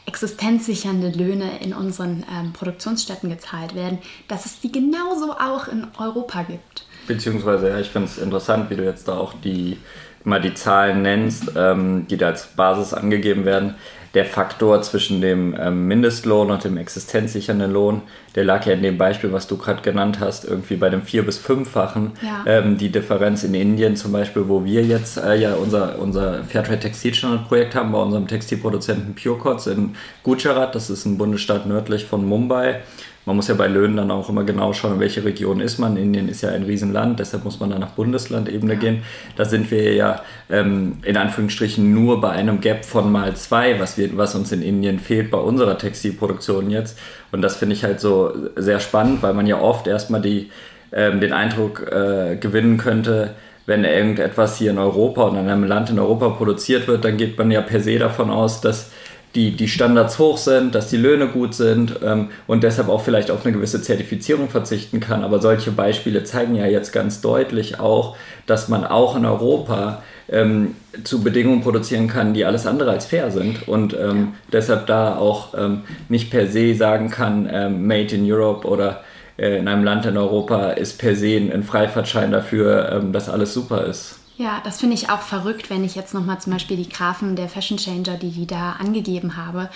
existenzsichernde 0.06 1.10
Löhne 1.10 1.60
in 1.60 1.72
unseren 1.72 2.24
ähm, 2.30 2.52
Produktionsstätten 2.52 3.30
gezahlt 3.30 3.74
werden, 3.74 3.98
dass 4.26 4.46
es 4.46 4.60
die 4.60 4.72
genauso 4.72 5.32
auch 5.32 5.68
in 5.68 5.86
Europa 5.98 6.42
gibt. 6.42 6.84
Beziehungsweise, 7.06 7.68
ja, 7.68 7.78
ich 7.78 7.90
finde 7.90 8.08
es 8.08 8.18
interessant, 8.18 8.70
wie 8.70 8.76
du 8.76 8.84
jetzt 8.84 9.06
da 9.06 9.16
auch 9.16 9.34
die 9.44 9.78
mal 10.24 10.40
die 10.40 10.54
Zahlen 10.54 11.02
nennst, 11.02 11.52
ähm, 11.56 12.06
die 12.08 12.16
da 12.16 12.28
als 12.28 12.48
Basis 12.48 12.92
angegeben 12.92 13.44
werden 13.44 13.76
der 14.14 14.24
Faktor 14.24 14.82
zwischen 14.82 15.20
dem 15.20 15.56
ähm, 15.58 15.86
Mindestlohn 15.86 16.50
und 16.50 16.64
dem 16.64 16.76
existenzsichernden 16.76 17.72
Lohn, 17.72 18.02
der 18.34 18.44
lag 18.44 18.66
ja 18.66 18.72
in 18.72 18.82
dem 18.82 18.98
Beispiel, 18.98 19.32
was 19.32 19.46
du 19.46 19.56
gerade 19.56 19.82
genannt 19.82 20.18
hast, 20.18 20.44
irgendwie 20.44 20.76
bei 20.76 20.90
dem 20.90 21.02
vier- 21.02 21.24
bis 21.24 21.38
fünffachen. 21.38 22.12
Ja. 22.20 22.44
Ähm, 22.46 22.76
die 22.76 22.90
Differenz 22.90 23.44
in 23.44 23.54
Indien 23.54 23.96
zum 23.96 24.12
Beispiel, 24.12 24.48
wo 24.48 24.64
wir 24.64 24.82
jetzt 24.82 25.16
äh, 25.16 25.36
ja 25.36 25.54
unser, 25.54 25.98
unser 25.98 26.42
Fairtrade 26.44 26.80
Textilstandard 26.80 27.48
Projekt 27.48 27.74
haben, 27.74 27.92
bei 27.92 27.98
unserem 27.98 28.26
Textilproduzenten 28.26 29.14
Purecots 29.14 29.68
in 29.68 29.94
Gujarat, 30.24 30.74
das 30.74 30.90
ist 30.90 31.06
ein 31.06 31.16
Bundesstaat 31.16 31.66
nördlich 31.66 32.04
von 32.04 32.24
Mumbai 32.26 32.80
man 33.26 33.36
muss 33.36 33.48
ja 33.48 33.54
bei 33.54 33.68
Löhnen 33.68 33.96
dann 33.96 34.10
auch 34.10 34.28
immer 34.30 34.44
genau 34.44 34.72
schauen, 34.72 34.94
in 34.94 35.00
welche 35.00 35.24
Region 35.24 35.60
ist 35.60 35.78
man. 35.78 35.96
Indien 35.96 36.28
ist 36.28 36.40
ja 36.40 36.50
ein 36.50 36.62
Riesenland, 36.62 37.20
deshalb 37.20 37.44
muss 37.44 37.60
man 37.60 37.70
dann 37.70 37.80
nach 37.80 37.90
Bundeslandebene 37.90 38.74
ja. 38.74 38.78
gehen. 38.78 39.02
Da 39.36 39.44
sind 39.44 39.70
wir 39.70 39.94
ja 39.94 40.22
ähm, 40.48 40.98
in 41.04 41.16
Anführungsstrichen 41.16 41.92
nur 41.92 42.20
bei 42.20 42.30
einem 42.30 42.60
Gap 42.60 42.84
von 42.84 43.12
mal 43.12 43.36
zwei, 43.36 43.78
was, 43.78 43.98
wir, 43.98 44.16
was 44.16 44.34
uns 44.34 44.52
in 44.52 44.62
Indien 44.62 44.98
fehlt 44.98 45.30
bei 45.30 45.38
unserer 45.38 45.76
Textilproduktion 45.76 46.70
jetzt. 46.70 46.98
Und 47.30 47.42
das 47.42 47.56
finde 47.56 47.74
ich 47.74 47.84
halt 47.84 48.00
so 48.00 48.32
sehr 48.56 48.80
spannend, 48.80 49.22
weil 49.22 49.34
man 49.34 49.46
ja 49.46 49.60
oft 49.60 49.86
erstmal 49.86 50.22
die, 50.22 50.50
ähm, 50.92 51.20
den 51.20 51.34
Eindruck 51.34 51.86
äh, 51.92 52.36
gewinnen 52.36 52.78
könnte, 52.78 53.34
wenn 53.66 53.84
irgendetwas 53.84 54.58
hier 54.58 54.70
in 54.70 54.78
Europa 54.78 55.22
und 55.24 55.36
in 55.36 55.48
einem 55.48 55.64
Land 55.64 55.90
in 55.90 55.98
Europa 55.98 56.30
produziert 56.30 56.88
wird, 56.88 57.04
dann 57.04 57.16
geht 57.16 57.38
man 57.38 57.50
ja 57.50 57.60
per 57.60 57.80
se 57.80 57.98
davon 57.98 58.30
aus, 58.30 58.60
dass 58.60 58.90
die, 59.34 59.52
die 59.52 59.68
Standards 59.68 60.18
hoch 60.18 60.38
sind, 60.38 60.74
dass 60.74 60.88
die 60.88 60.96
Löhne 60.96 61.28
gut 61.28 61.54
sind 61.54 62.00
ähm, 62.04 62.30
und 62.46 62.64
deshalb 62.64 62.88
auch 62.88 63.02
vielleicht 63.02 63.30
auf 63.30 63.44
eine 63.44 63.54
gewisse 63.54 63.80
Zertifizierung 63.80 64.48
verzichten 64.48 64.98
kann. 64.98 65.22
Aber 65.22 65.40
solche 65.40 65.70
Beispiele 65.70 66.24
zeigen 66.24 66.56
ja 66.56 66.66
jetzt 66.66 66.92
ganz 66.92 67.20
deutlich 67.20 67.78
auch, 67.78 68.16
dass 68.46 68.68
man 68.68 68.84
auch 68.84 69.16
in 69.16 69.24
Europa 69.24 70.02
ähm, 70.28 70.74
zu 71.04 71.22
Bedingungen 71.22 71.62
produzieren 71.62 72.08
kann, 72.08 72.34
die 72.34 72.44
alles 72.44 72.66
andere 72.66 72.90
als 72.90 73.06
fair 73.06 73.30
sind 73.30 73.68
und 73.68 73.94
ähm, 73.94 73.98
ja. 74.16 74.26
deshalb 74.52 74.86
da 74.86 75.16
auch 75.16 75.54
ähm, 75.56 75.82
nicht 76.08 76.30
per 76.30 76.46
se 76.46 76.74
sagen 76.74 77.10
kann, 77.10 77.48
ähm, 77.52 77.86
Made 77.86 78.14
in 78.14 78.30
Europe 78.30 78.66
oder 78.66 79.04
äh, 79.36 79.58
in 79.58 79.68
einem 79.68 79.84
Land 79.84 80.06
in 80.06 80.16
Europa 80.16 80.70
ist 80.70 80.98
per 80.98 81.14
se 81.14 81.36
ein 81.36 81.62
Freifahrtschein 81.62 82.30
dafür, 82.30 82.90
ähm, 82.92 83.12
dass 83.12 83.28
alles 83.28 83.54
super 83.54 83.84
ist. 83.86 84.19
Ja, 84.40 84.62
das 84.64 84.80
finde 84.80 84.94
ich 84.94 85.10
auch 85.10 85.20
verrückt, 85.20 85.68
wenn 85.68 85.84
ich 85.84 85.94
jetzt 85.94 86.14
nochmal 86.14 86.40
zum 86.40 86.54
Beispiel 86.54 86.78
die 86.78 86.88
Graphen 86.88 87.36
der 87.36 87.50
Fashion 87.50 87.76
Changer, 87.76 88.16
die 88.16 88.30
die 88.30 88.46
da 88.46 88.72
angegeben 88.72 89.36
habe, 89.36 89.68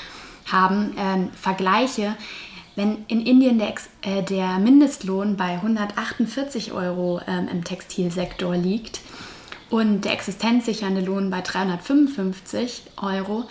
haben, 0.46 0.96
äh, 0.96 1.28
vergleiche. 1.36 2.16
Wenn 2.74 3.04
in 3.08 3.26
Indien 3.26 3.58
der, 3.58 3.74
äh, 4.00 4.22
der 4.22 4.58
Mindestlohn 4.58 5.36
bei 5.36 5.56
148 5.56 6.72
Euro 6.72 7.20
ähm, 7.28 7.48
im 7.52 7.62
Textilsektor 7.62 8.56
liegt 8.56 9.02
und 9.68 10.06
der 10.06 10.12
existenzsichernde 10.12 11.02
Lohn 11.02 11.28
bei 11.28 11.42
355 11.42 12.84
Euro, 13.02 13.44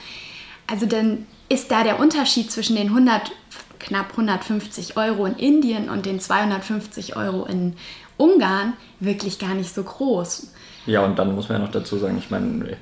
also 0.66 0.88
dann 0.88 1.28
ist 1.48 1.70
da 1.70 1.84
der 1.84 2.00
Unterschied 2.00 2.52
zwischen 2.52 2.76
den 2.76 2.88
100, 2.88 3.32
knapp 3.78 4.10
150 4.14 4.98
Euro 4.98 5.28
in 5.28 5.36
Indien 5.36 5.92
und 5.92 6.08
den 6.08 6.20
250 6.20 7.16
Euro 7.16 7.46
in 7.46 7.76
Ungarn 8.18 8.74
wirklich 9.00 9.38
gar 9.38 9.54
nicht 9.54 9.76
so 9.76 9.84
groß. 9.84 10.48
Ja, 10.86 11.06
und 11.06 11.18
dann 11.18 11.34
muss 11.36 11.50
man 11.50 11.60
ja 11.60 11.66
noch 11.66 11.72
dazu 11.72 11.98
sagen, 11.98 12.18
ich 12.18 12.30
meine, 12.30 12.78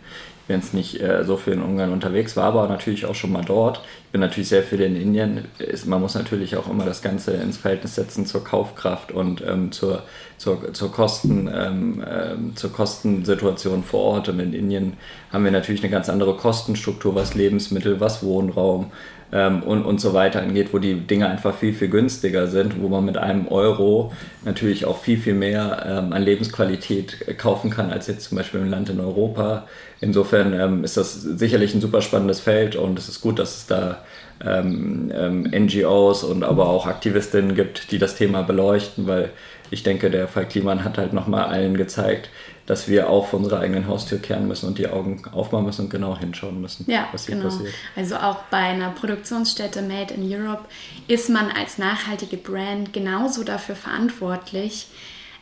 bin 0.52 0.60
jetzt 0.60 0.74
nicht 0.74 1.02
äh, 1.02 1.24
so 1.24 1.38
viel 1.38 1.54
in 1.54 1.62
Ungarn 1.62 1.94
unterwegs, 1.94 2.36
war 2.36 2.46
aber 2.46 2.68
natürlich 2.68 3.06
auch 3.06 3.16
schon 3.16 3.32
mal 3.32 3.44
dort. 3.44 3.82
Ich 4.06 4.12
bin 4.12 4.22
natürlich 4.22 4.50
sehr 4.50 4.64
viel 4.64 4.82
in 4.82 4.96
Indien. 4.96 5.46
Ist, 5.60 5.86
man 5.86 6.02
muss 6.02 6.16
natürlich 6.16 6.58
auch 6.58 6.70
immer 6.70 6.84
das 6.84 7.02
Ganze 7.02 7.34
ins 7.34 7.58
Verhältnis 7.58 7.96
setzen 7.96 8.26
zur 8.26 8.44
Kaufkraft 8.44 9.12
und 9.12 9.42
ähm, 9.48 9.72
zur, 9.72 10.04
zur, 10.38 10.74
zur, 10.74 10.92
Kosten, 10.92 11.50
ähm, 11.54 12.04
ähm, 12.06 12.56
zur 12.56 12.74
Kostensituation 12.74 13.84
vor 13.84 14.02
Ort. 14.02 14.30
Und 14.30 14.40
in 14.40 14.54
Indien 14.54 14.94
haben 15.32 15.46
wir 15.46 15.52
natürlich 15.52 15.84
eine 15.84 15.92
ganz 15.92 16.10
andere 16.10 16.36
Kostenstruktur, 16.36 17.16
was 17.16 17.34
Lebensmittel, 17.34 18.00
was 18.02 18.24
Wohnraum, 18.24 18.92
ähm, 19.32 19.64
und, 19.64 19.84
und 19.84 20.02
so 20.02 20.14
weiter 20.14 20.42
angeht, 20.42 20.70
wo 20.74 20.80
die 20.80 20.96
Dinge 20.96 21.28
einfach 21.28 21.56
viel, 21.56 21.74
viel 21.74 21.88
günstiger 21.88 22.48
sind, 22.48 22.82
wo 22.82 22.90
man 22.90 23.06
mit 23.06 23.18
einem 23.18 23.48
Euro 23.48 24.12
natürlich 24.44 24.86
auch 24.86 25.00
viel, 25.00 25.18
viel 25.18 25.34
mehr 25.34 25.86
ähm, 25.88 26.14
an 26.14 26.22
Lebensqualität 26.22 27.38
kaufen 27.38 27.70
kann, 27.70 27.92
als 27.92 28.08
jetzt 28.08 28.30
zum 28.30 28.38
Beispiel 28.38 28.60
im 28.60 28.70
Land 28.70 28.90
in 28.90 29.00
Europa. 29.00 29.68
Insofern 30.00 30.54
ähm, 30.54 30.84
ist 30.84 30.98
das 30.98 31.22
sicherlich 31.22 31.74
ein 31.74 31.82
super 31.82 32.02
spannendes 32.02 32.40
Feld 32.40 32.76
und 32.76 33.00
es 33.00 33.08
ist 33.08 33.22
gut, 33.22 33.40
dass 33.40 33.58
es 33.58 33.68
da 33.68 34.04
ähm, 34.44 35.12
ähm, 35.14 35.44
NGOs 35.44 36.24
und 36.24 36.44
aber 36.44 36.68
auch 36.68 36.88
Aktivistinnen 36.88 37.56
gibt, 37.56 37.92
die 37.92 38.00
das 38.00 38.16
Thema 38.16 38.42
beleuchten, 38.42 39.08
weil 39.08 39.30
ich 39.70 39.84
denke, 39.84 40.10
der 40.10 40.28
Fall 40.28 40.48
Kliman 40.48 40.84
hat 40.84 40.98
halt 40.98 41.14
nochmal 41.14 41.46
allen 41.46 41.78
gezeigt, 41.78 42.30
dass 42.72 42.88
wir 42.88 43.10
auch 43.10 43.28
vor 43.28 43.40
unserer 43.40 43.60
eigenen 43.60 43.86
Haustür 43.86 44.18
kehren 44.18 44.48
müssen 44.48 44.66
und 44.66 44.78
die 44.78 44.88
Augen 44.88 45.22
aufmachen 45.34 45.66
müssen 45.66 45.82
und 45.82 45.90
genau 45.90 46.18
hinschauen 46.18 46.62
müssen, 46.62 46.90
ja, 46.90 47.10
was 47.12 47.26
hier 47.26 47.36
genau. 47.36 47.50
passiert. 47.50 47.74
Also 47.98 48.16
auch 48.16 48.44
bei 48.50 48.60
einer 48.60 48.92
Produktionsstätte 48.92 49.82
Made 49.82 50.14
in 50.14 50.24
Europe 50.34 50.64
ist 51.10 51.30
man 51.30 51.52
als 51.52 51.78
nachhaltige 51.78 52.38
Brand 52.38 52.94
genauso 52.94 53.44
dafür 53.44 53.76
verantwortlich, 53.76 54.88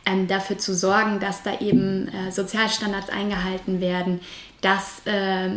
ähm, 0.06 0.26
dafür 0.26 0.58
zu 0.58 0.74
sorgen, 0.74 1.20
dass 1.20 1.44
da 1.44 1.60
eben 1.60 2.08
äh, 2.08 2.32
Sozialstandards 2.32 3.10
eingehalten 3.10 3.80
werden, 3.80 4.22
dass, 4.60 5.02
äh, 5.04 5.50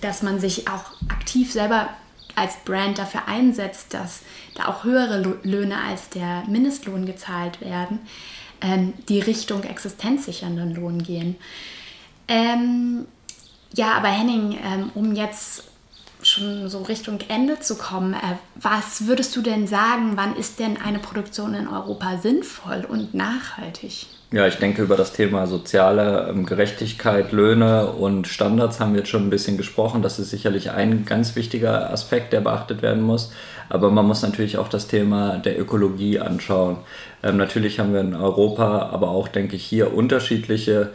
dass 0.00 0.22
man 0.22 0.40
sich 0.40 0.66
auch 0.68 0.92
aktiv 1.10 1.52
selber 1.52 1.90
als 2.36 2.56
Brand 2.64 2.96
dafür 2.96 3.28
einsetzt, 3.28 3.92
dass 3.92 4.22
da 4.54 4.68
auch 4.68 4.84
höhere 4.84 5.36
Löhne 5.42 5.76
als 5.86 6.08
der 6.08 6.44
Mindestlohn 6.48 7.04
gezahlt 7.04 7.60
werden 7.60 7.98
ähm, 8.62 8.94
die 9.08 9.20
Richtung 9.20 9.64
existenzsichernden 9.64 10.74
Lohn 10.74 11.02
gehen. 11.02 11.36
Ähm, 12.28 13.06
ja, 13.74 13.92
aber 13.94 14.08
Henning, 14.08 14.58
ähm, 14.62 14.90
um 14.94 15.14
jetzt 15.14 15.64
schon 16.22 16.68
so 16.68 16.82
Richtung 16.82 17.18
Ende 17.28 17.60
zu 17.60 17.76
kommen, 17.76 18.14
äh, 18.14 18.36
was 18.54 19.06
würdest 19.06 19.34
du 19.36 19.42
denn 19.42 19.66
sagen, 19.66 20.12
wann 20.16 20.36
ist 20.36 20.58
denn 20.58 20.76
eine 20.76 20.98
Produktion 20.98 21.54
in 21.54 21.68
Europa 21.68 22.18
sinnvoll 22.18 22.84
und 22.88 23.14
nachhaltig? 23.14 24.06
Ja, 24.32 24.46
ich 24.46 24.56
denke, 24.56 24.80
über 24.80 24.96
das 24.96 25.12
Thema 25.12 25.46
soziale 25.46 26.28
ähm, 26.30 26.46
Gerechtigkeit, 26.46 27.32
Löhne 27.32 27.88
und 27.92 28.26
Standards 28.26 28.80
haben 28.80 28.94
wir 28.94 29.00
jetzt 29.00 29.10
schon 29.10 29.26
ein 29.26 29.30
bisschen 29.30 29.58
gesprochen. 29.58 30.00
Das 30.00 30.18
ist 30.18 30.30
sicherlich 30.30 30.70
ein 30.70 31.04
ganz 31.04 31.36
wichtiger 31.36 31.90
Aspekt, 31.90 32.32
der 32.32 32.40
beachtet 32.40 32.80
werden 32.80 33.02
muss. 33.02 33.30
Aber 33.68 33.90
man 33.90 34.06
muss 34.06 34.22
natürlich 34.22 34.56
auch 34.56 34.68
das 34.68 34.86
Thema 34.88 35.36
der 35.36 35.60
Ökologie 35.60 36.18
anschauen. 36.18 36.78
Ähm, 37.22 37.36
natürlich 37.36 37.78
haben 37.78 37.92
wir 37.92 38.00
in 38.00 38.14
Europa, 38.14 38.88
aber 38.90 39.10
auch, 39.10 39.28
denke 39.28 39.56
ich, 39.56 39.64
hier 39.64 39.92
unterschiedliche 39.92 40.92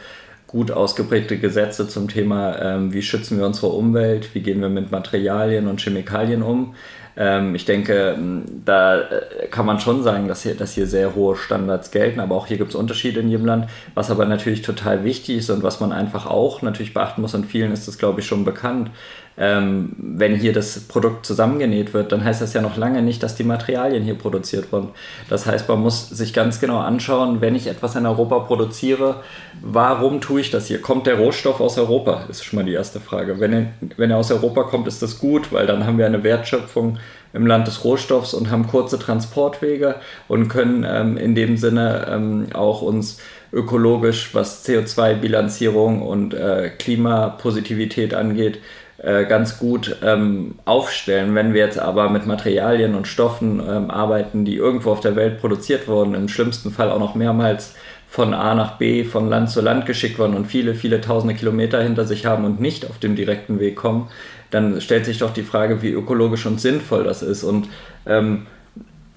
gut 0.47 0.71
ausgeprägte 0.71 1.37
Gesetze 1.37 1.87
zum 1.87 2.07
Thema, 2.07 2.59
ähm, 2.61 2.93
wie 2.93 3.01
schützen 3.01 3.37
wir 3.37 3.45
unsere 3.45 3.67
Umwelt, 3.67 4.33
wie 4.33 4.41
gehen 4.41 4.61
wir 4.61 4.69
mit 4.69 4.91
Materialien 4.91 5.67
und 5.67 5.81
Chemikalien 5.81 6.41
um. 6.41 6.73
Ähm, 7.17 7.55
ich 7.55 7.65
denke, 7.65 8.15
da 8.63 8.99
äh, 8.99 9.47
kann 9.49 9.65
man 9.65 9.79
schon 9.79 10.03
sagen, 10.03 10.27
dass 10.27 10.43
hier, 10.43 10.55
dass 10.55 10.73
hier 10.73 10.85
sehr 10.85 11.15
hohe 11.15 11.35
Standards 11.35 11.89
gelten, 11.91 12.19
aber 12.19 12.35
auch 12.35 12.47
hier 12.47 12.57
gibt 12.57 12.69
es 12.69 12.75
Unterschiede 12.75 13.19
in 13.19 13.29
jedem 13.29 13.45
Land. 13.45 13.69
Was 13.95 14.11
aber 14.11 14.25
natürlich 14.25 14.61
total 14.61 15.03
wichtig 15.03 15.37
ist 15.37 15.49
und 15.49 15.63
was 15.63 15.79
man 15.79 15.91
einfach 15.91 16.27
auch 16.27 16.61
natürlich 16.61 16.93
beachten 16.93 17.21
muss, 17.21 17.33
und 17.33 17.45
vielen 17.45 17.71
ist 17.71 17.87
das, 17.87 17.97
glaube 17.97 18.21
ich, 18.21 18.27
schon 18.27 18.45
bekannt, 18.45 18.91
ähm, 19.39 19.91
wenn 19.97 20.35
hier 20.35 20.51
das 20.51 20.79
Produkt 20.79 21.25
zusammengenäht 21.25 21.93
wird, 21.93 22.11
dann 22.11 22.23
heißt 22.23 22.41
das 22.41 22.53
ja 22.53 22.61
noch 22.61 22.75
lange 22.75 23.03
nicht, 23.03 23.21
dass 23.21 23.35
die 23.35 23.43
Materialien 23.43 24.03
hier 24.03 24.15
produziert 24.15 24.71
wurden. 24.71 24.89
Das 25.29 25.45
heißt, 25.45 25.69
man 25.69 25.79
muss 25.79 26.09
sich 26.09 26.33
ganz 26.33 26.59
genau 26.59 26.79
anschauen, 26.79 27.39
wenn 27.39 27.55
ich 27.55 27.67
etwas 27.67 27.95
in 27.95 28.07
Europa 28.07 28.39
produziere, 28.39 29.21
warum 29.61 30.21
tue 30.21 30.41
ich 30.41 30.49
das 30.49 30.65
hier? 30.67 30.81
Kommt 30.81 31.05
der 31.05 31.19
Rohstoff 31.19 31.61
aus 31.61 31.77
Europa? 31.77 32.25
Ist 32.29 32.43
schon 32.43 32.57
mal 32.57 32.65
die 32.65 32.73
erste 32.73 32.99
Frage. 32.99 33.39
Wenn 33.39 33.53
er, 33.53 33.65
wenn 33.97 34.09
er 34.09 34.17
aus 34.17 34.31
Europa 34.31 34.63
kommt, 34.63 34.87
ist 34.87 35.03
das 35.03 35.19
gut, 35.19 35.51
weil 35.53 35.67
dann 35.67 35.85
haben 35.85 35.99
wir 35.99 36.07
eine 36.07 36.23
Wertschöpfung 36.23 36.97
im 37.33 37.45
Land 37.45 37.67
des 37.67 37.83
Rohstoffs 37.83 38.33
und 38.33 38.49
haben 38.49 38.67
kurze 38.67 38.99
Transportwege 38.99 39.95
und 40.27 40.47
können 40.47 40.85
ähm, 40.87 41.17
in 41.17 41.35
dem 41.35 41.57
Sinne 41.57 42.07
ähm, 42.09 42.47
auch 42.53 42.81
uns 42.81 43.19
ökologisch, 43.53 44.33
was 44.33 44.67
CO2-Bilanzierung 44.67 46.01
und 46.01 46.33
äh, 46.33 46.71
Klimapositivität 46.77 48.13
angeht, 48.13 48.59
äh, 48.97 49.25
ganz 49.25 49.59
gut 49.59 49.97
ähm, 50.03 50.55
aufstellen. 50.65 51.35
Wenn 51.35 51.53
wir 51.53 51.63
jetzt 51.63 51.79
aber 51.79 52.09
mit 52.09 52.25
Materialien 52.25 52.95
und 52.95 53.07
Stoffen 53.07 53.59
ähm, 53.59 53.91
arbeiten, 53.91 54.43
die 54.43 54.55
irgendwo 54.55 54.91
auf 54.91 55.01
der 55.01 55.15
Welt 55.15 55.39
produziert 55.39 55.87
wurden, 55.87 56.15
im 56.15 56.27
schlimmsten 56.27 56.71
Fall 56.71 56.89
auch 56.91 56.99
noch 56.99 57.15
mehrmals 57.15 57.75
von 58.09 58.33
A 58.33 58.55
nach 58.55 58.77
B, 58.77 59.03
von 59.03 59.29
Land 59.29 59.49
zu 59.49 59.61
Land 59.61 59.85
geschickt 59.85 60.17
worden 60.17 60.35
und 60.35 60.45
viele, 60.45 60.75
viele 60.75 61.01
tausende 61.01 61.35
Kilometer 61.35 61.81
hinter 61.81 62.05
sich 62.05 62.25
haben 62.25 62.45
und 62.45 62.59
nicht 62.59 62.89
auf 62.89 62.99
dem 62.99 63.15
direkten 63.15 63.59
Weg 63.59 63.75
kommen, 63.75 64.07
dann 64.49 64.79
stellt 64.79 65.05
sich 65.05 65.17
doch 65.17 65.33
die 65.33 65.43
Frage, 65.43 65.81
wie 65.81 65.91
ökologisch 65.91 66.45
und 66.45 66.61
sinnvoll 66.61 67.03
das 67.03 67.21
ist. 67.21 67.43
Und 67.43 67.67
ähm, 68.05 68.47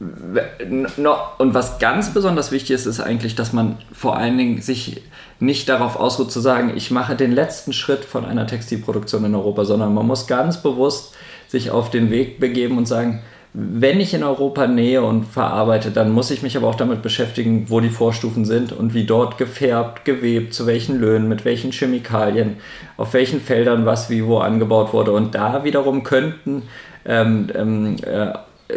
und 0.01 1.53
was 1.53 1.79
ganz 1.79 2.15
besonders 2.15 2.53
wichtig 2.53 2.71
ist, 2.71 2.87
ist 2.87 3.01
eigentlich, 3.01 3.35
dass 3.35 3.53
man 3.53 3.77
vor 3.93 4.17
allen 4.17 4.39
Dingen 4.39 4.63
sich 4.63 5.03
nicht 5.41 5.69
darauf 5.69 5.97
ausruht 5.97 6.33
zu 6.33 6.41
sagen, 6.41 6.73
ich 6.75 6.91
mache 6.91 7.17
den 7.17 7.33
letzten 7.33 7.75
Schritt 7.75 8.07
von 8.07 8.25
einer 8.25 8.47
Textilproduktion 8.47 9.27
in 9.27 9.35
Europa, 9.35 9.67
sondern 9.67 9.93
man 9.93 10.07
muss 10.07 10.27
ganz 10.27 10.63
bewusst 10.63 11.15
sich 11.49 11.71
auf 11.71 11.91
den 11.91 12.11
Weg 12.11 12.41
begeben 12.41 12.79
und 12.79 12.87
sagen, 12.87 13.23
wenn 13.53 13.99
ich 13.99 14.15
in 14.15 14.23
Europa 14.23 14.69
nähe 14.69 15.03
und 15.03 15.25
verarbeite, 15.25 15.91
dann 15.91 16.13
muss 16.13 16.31
ich 16.31 16.43
mich 16.43 16.57
aber 16.57 16.69
auch 16.69 16.77
damit 16.77 17.03
beschäftigen, 17.03 17.69
wo 17.69 17.81
die 17.81 17.91
Vorstufen 17.91 18.45
sind 18.45 18.73
und 18.73 18.95
wie 18.95 19.05
dort 19.05 19.39
gefärbt, 19.39 20.05
gewebt, 20.05 20.55
zu 20.55 20.67
welchen 20.67 21.01
Löhnen, 21.01 21.29
mit 21.29 21.45
welchen 21.45 21.73
Chemikalien, 21.73 22.59
auf 22.97 23.13
welchen 23.13 23.41
Feldern 23.41 23.87
was 23.87 24.09
wie 24.09 24.25
wo 24.25 24.39
angebaut 24.39 24.93
wurde. 24.93 25.13
Und 25.13 25.35
da 25.35 25.65
wiederum 25.65 26.05
könnten 26.05 26.63
ähm, 27.05 27.49
ähm, 27.55 27.97
äh, 28.03 28.35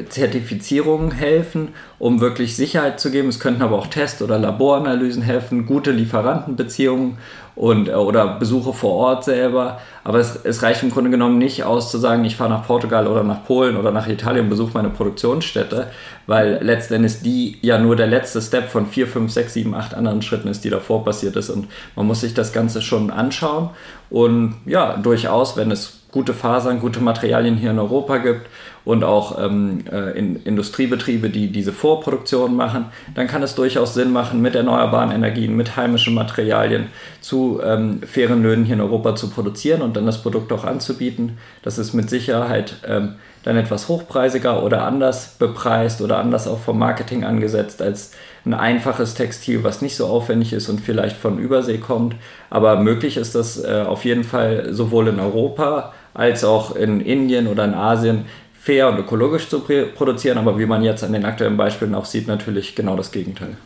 Zertifizierungen 0.09 1.11
helfen, 1.11 1.69
um 1.99 2.21
wirklich 2.21 2.55
Sicherheit 2.55 2.99
zu 2.99 3.11
geben. 3.11 3.29
Es 3.29 3.39
könnten 3.39 3.61
aber 3.61 3.77
auch 3.77 3.87
Test- 3.87 4.21
oder 4.21 4.37
Laboranalysen 4.37 5.21
helfen, 5.21 5.65
gute 5.65 5.91
Lieferantenbeziehungen 5.91 7.17
und, 7.55 7.87
äh, 7.87 7.93
oder 7.93 8.39
Besuche 8.39 8.73
vor 8.73 8.93
Ort 8.93 9.23
selber. 9.23 9.79
Aber 10.03 10.19
es, 10.19 10.39
es 10.43 10.63
reicht 10.63 10.83
im 10.83 10.91
Grunde 10.91 11.09
genommen 11.09 11.37
nicht 11.37 11.63
aus 11.63 11.91
zu 11.91 11.97
sagen, 11.97 12.25
ich 12.25 12.35
fahre 12.35 12.49
nach 12.49 12.65
Portugal 12.65 13.07
oder 13.07 13.23
nach 13.23 13.45
Polen 13.45 13.77
oder 13.77 13.91
nach 13.91 14.07
Italien 14.07 14.45
und 14.45 14.49
besuche 14.49 14.71
meine 14.73 14.89
Produktionsstätte, 14.89 15.87
weil 16.27 16.59
letztendlich 16.61 17.21
die 17.21 17.57
ja 17.61 17.77
nur 17.77 17.95
der 17.95 18.07
letzte 18.07 18.41
Step 18.41 18.69
von 18.69 18.87
vier, 18.87 19.07
fünf, 19.07 19.31
sechs, 19.31 19.53
sieben, 19.53 19.75
acht 19.75 19.93
anderen 19.93 20.21
Schritten 20.21 20.47
ist, 20.47 20.63
die 20.63 20.69
davor 20.69 21.03
passiert 21.05 21.35
ist. 21.35 21.49
Und 21.49 21.67
man 21.95 22.07
muss 22.07 22.21
sich 22.21 22.33
das 22.33 22.53
Ganze 22.53 22.81
schon 22.81 23.11
anschauen. 23.11 23.69
Und 24.09 24.55
ja, 24.65 24.97
durchaus, 24.97 25.55
wenn 25.55 25.71
es 25.71 26.01
gute 26.11 26.33
Fasern, 26.33 26.79
gute 26.79 26.99
Materialien 26.99 27.55
hier 27.55 27.71
in 27.71 27.79
Europa 27.79 28.17
gibt 28.17 28.47
und 28.85 29.03
auch 29.03 29.41
ähm, 29.41 29.85
äh, 29.91 30.17
in 30.17 30.43
Industriebetriebe, 30.43 31.29
die 31.29 31.51
diese 31.51 31.71
Vorproduktion 31.71 32.55
machen, 32.55 32.85
dann 33.15 33.27
kann 33.27 33.43
es 33.43 33.55
durchaus 33.55 33.93
Sinn 33.93 34.11
machen, 34.11 34.41
mit 34.41 34.55
erneuerbaren 34.55 35.11
Energien, 35.11 35.55
mit 35.55 35.75
heimischen 35.77 36.13
Materialien 36.13 36.87
zu 37.21 37.61
ähm, 37.63 38.01
fairen 38.05 38.43
Löhnen 38.43 38.65
hier 38.65 38.75
in 38.75 38.81
Europa 38.81 39.15
zu 39.15 39.29
produzieren 39.29 39.81
und 39.81 39.95
dann 39.95 40.05
das 40.05 40.21
Produkt 40.21 40.51
auch 40.51 40.65
anzubieten. 40.65 41.37
Das 41.61 41.77
ist 41.77 41.93
mit 41.93 42.09
Sicherheit 42.09 42.75
ähm, 42.85 43.15
dann 43.43 43.57
etwas 43.57 43.87
hochpreisiger 43.89 44.63
oder 44.63 44.83
anders 44.83 45.35
bepreist 45.37 46.01
oder 46.01 46.17
anders 46.17 46.47
auch 46.47 46.59
vom 46.59 46.79
Marketing 46.79 47.23
angesetzt 47.23 47.81
als 47.81 48.11
ein 48.45 48.53
einfaches 48.53 49.13
Textil, 49.13 49.63
was 49.63 49.81
nicht 49.81 49.95
so 49.95 50.07
aufwendig 50.07 50.53
ist 50.53 50.69
und 50.69 50.81
vielleicht 50.81 51.15
von 51.15 51.37
Übersee 51.39 51.77
kommt. 51.77 52.15
Aber 52.49 52.77
möglich 52.77 53.17
ist 53.17 53.35
das 53.35 53.63
äh, 53.63 53.83
auf 53.85 54.05
jeden 54.05 54.23
Fall 54.23 54.73
sowohl 54.73 55.07
in 55.09 55.19
Europa 55.19 55.93
als 56.13 56.43
auch 56.43 56.75
in 56.75 57.01
Indien 57.01 57.47
oder 57.47 57.65
in 57.65 57.73
Asien 57.73 58.25
fair 58.63 58.87
und 58.87 58.97
ökologisch 58.97 59.49
zu 59.49 59.59
produzieren. 59.59 60.37
Aber 60.37 60.57
wie 60.57 60.65
man 60.65 60.83
jetzt 60.83 61.03
an 61.03 61.13
den 61.13 61.25
aktuellen 61.25 61.57
Beispielen 61.57 61.95
auch 61.95 62.05
sieht, 62.05 62.27
natürlich 62.27 62.75
genau 62.75 62.95
das 62.95 63.11
Gegenteil. 63.11 63.57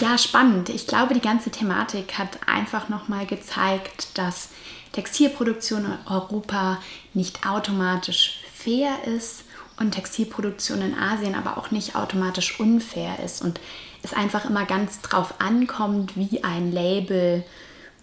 Ja, 0.00 0.16
spannend. 0.16 0.68
Ich 0.68 0.86
glaube, 0.86 1.14
die 1.14 1.20
ganze 1.20 1.50
Thematik 1.50 2.18
hat 2.18 2.38
einfach 2.46 2.88
nochmal 2.88 3.26
gezeigt, 3.26 4.16
dass 4.16 4.50
Textilproduktion 4.92 5.84
in 5.84 6.12
Europa 6.12 6.78
nicht 7.14 7.46
automatisch 7.46 8.40
fair 8.54 8.92
ist 9.04 9.44
und 9.80 9.92
Textilproduktion 9.92 10.82
in 10.82 10.94
Asien 10.94 11.34
aber 11.34 11.58
auch 11.58 11.72
nicht 11.72 11.96
automatisch 11.96 12.60
unfair 12.60 13.18
ist 13.24 13.42
und 13.42 13.60
es 14.02 14.12
einfach 14.12 14.48
immer 14.48 14.64
ganz 14.64 15.00
drauf 15.00 15.34
ankommt, 15.40 16.16
wie 16.16 16.44
ein 16.44 16.70
Label 16.70 17.44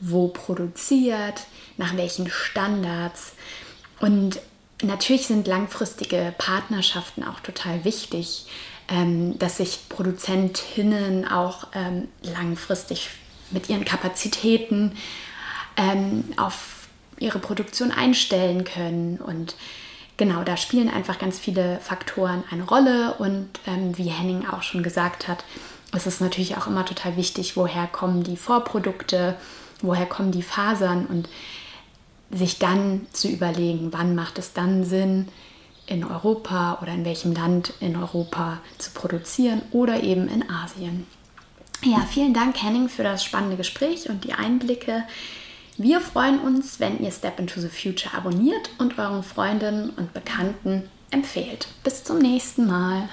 wo 0.01 0.27
produziert, 0.27 1.45
nach 1.77 1.95
welchen 1.95 2.29
Standards. 2.29 3.33
Und 3.99 4.39
natürlich 4.81 5.27
sind 5.27 5.47
langfristige 5.47 6.33
Partnerschaften 6.37 7.23
auch 7.23 7.39
total 7.39 7.83
wichtig, 7.83 8.45
ähm, 8.87 9.37
dass 9.39 9.57
sich 9.57 9.89
Produzentinnen 9.89 11.27
auch 11.27 11.67
ähm, 11.73 12.07
langfristig 12.21 13.09
mit 13.51 13.69
ihren 13.69 13.85
Kapazitäten 13.85 14.95
ähm, 15.77 16.25
auf 16.37 16.87
ihre 17.17 17.39
Produktion 17.39 17.91
einstellen 17.91 18.63
können. 18.63 19.17
Und 19.17 19.55
genau, 20.17 20.43
da 20.43 20.57
spielen 20.57 20.89
einfach 20.89 21.19
ganz 21.19 21.39
viele 21.39 21.79
Faktoren 21.79 22.43
eine 22.51 22.63
Rolle. 22.63 23.15
Und 23.15 23.49
ähm, 23.67 23.97
wie 23.97 24.09
Henning 24.09 24.45
auch 24.47 24.63
schon 24.63 24.83
gesagt 24.83 25.27
hat, 25.27 25.43
ist 25.95 26.07
es 26.07 26.19
natürlich 26.19 26.57
auch 26.57 26.67
immer 26.67 26.85
total 26.85 27.15
wichtig, 27.17 27.55
woher 27.55 27.87
kommen 27.87 28.23
die 28.23 28.37
Vorprodukte, 28.37 29.35
woher 29.81 30.05
kommen 30.05 30.31
die 30.31 30.43
Fasern 30.43 31.05
und 31.05 31.29
sich 32.31 32.59
dann 32.59 33.07
zu 33.11 33.27
überlegen, 33.27 33.89
wann 33.91 34.15
macht 34.15 34.37
es 34.37 34.53
dann 34.53 34.83
Sinn, 34.83 35.27
in 35.87 36.03
Europa 36.03 36.79
oder 36.81 36.93
in 36.93 37.05
welchem 37.05 37.33
Land 37.33 37.73
in 37.79 37.95
Europa 37.95 38.59
zu 38.77 38.91
produzieren 38.91 39.61
oder 39.71 40.03
eben 40.03 40.27
in 40.27 40.49
Asien. 40.49 41.05
Ja, 41.83 41.99
vielen 42.09 42.33
Dank, 42.33 42.61
Henning, 42.61 42.89
für 42.89 43.03
das 43.03 43.23
spannende 43.23 43.57
Gespräch 43.57 44.09
und 44.09 44.23
die 44.23 44.33
Einblicke. 44.33 45.03
Wir 45.77 45.99
freuen 45.99 46.39
uns, 46.39 46.79
wenn 46.79 47.03
ihr 47.03 47.11
Step 47.11 47.39
into 47.39 47.59
the 47.59 47.67
Future 47.67 48.15
abonniert 48.15 48.71
und 48.79 48.97
euren 48.97 49.23
Freundinnen 49.23 49.91
und 49.91 50.13
Bekannten 50.13 50.89
empfehlt. 51.11 51.67
Bis 51.83 52.03
zum 52.03 52.17
nächsten 52.17 52.65
Mal. 52.65 53.09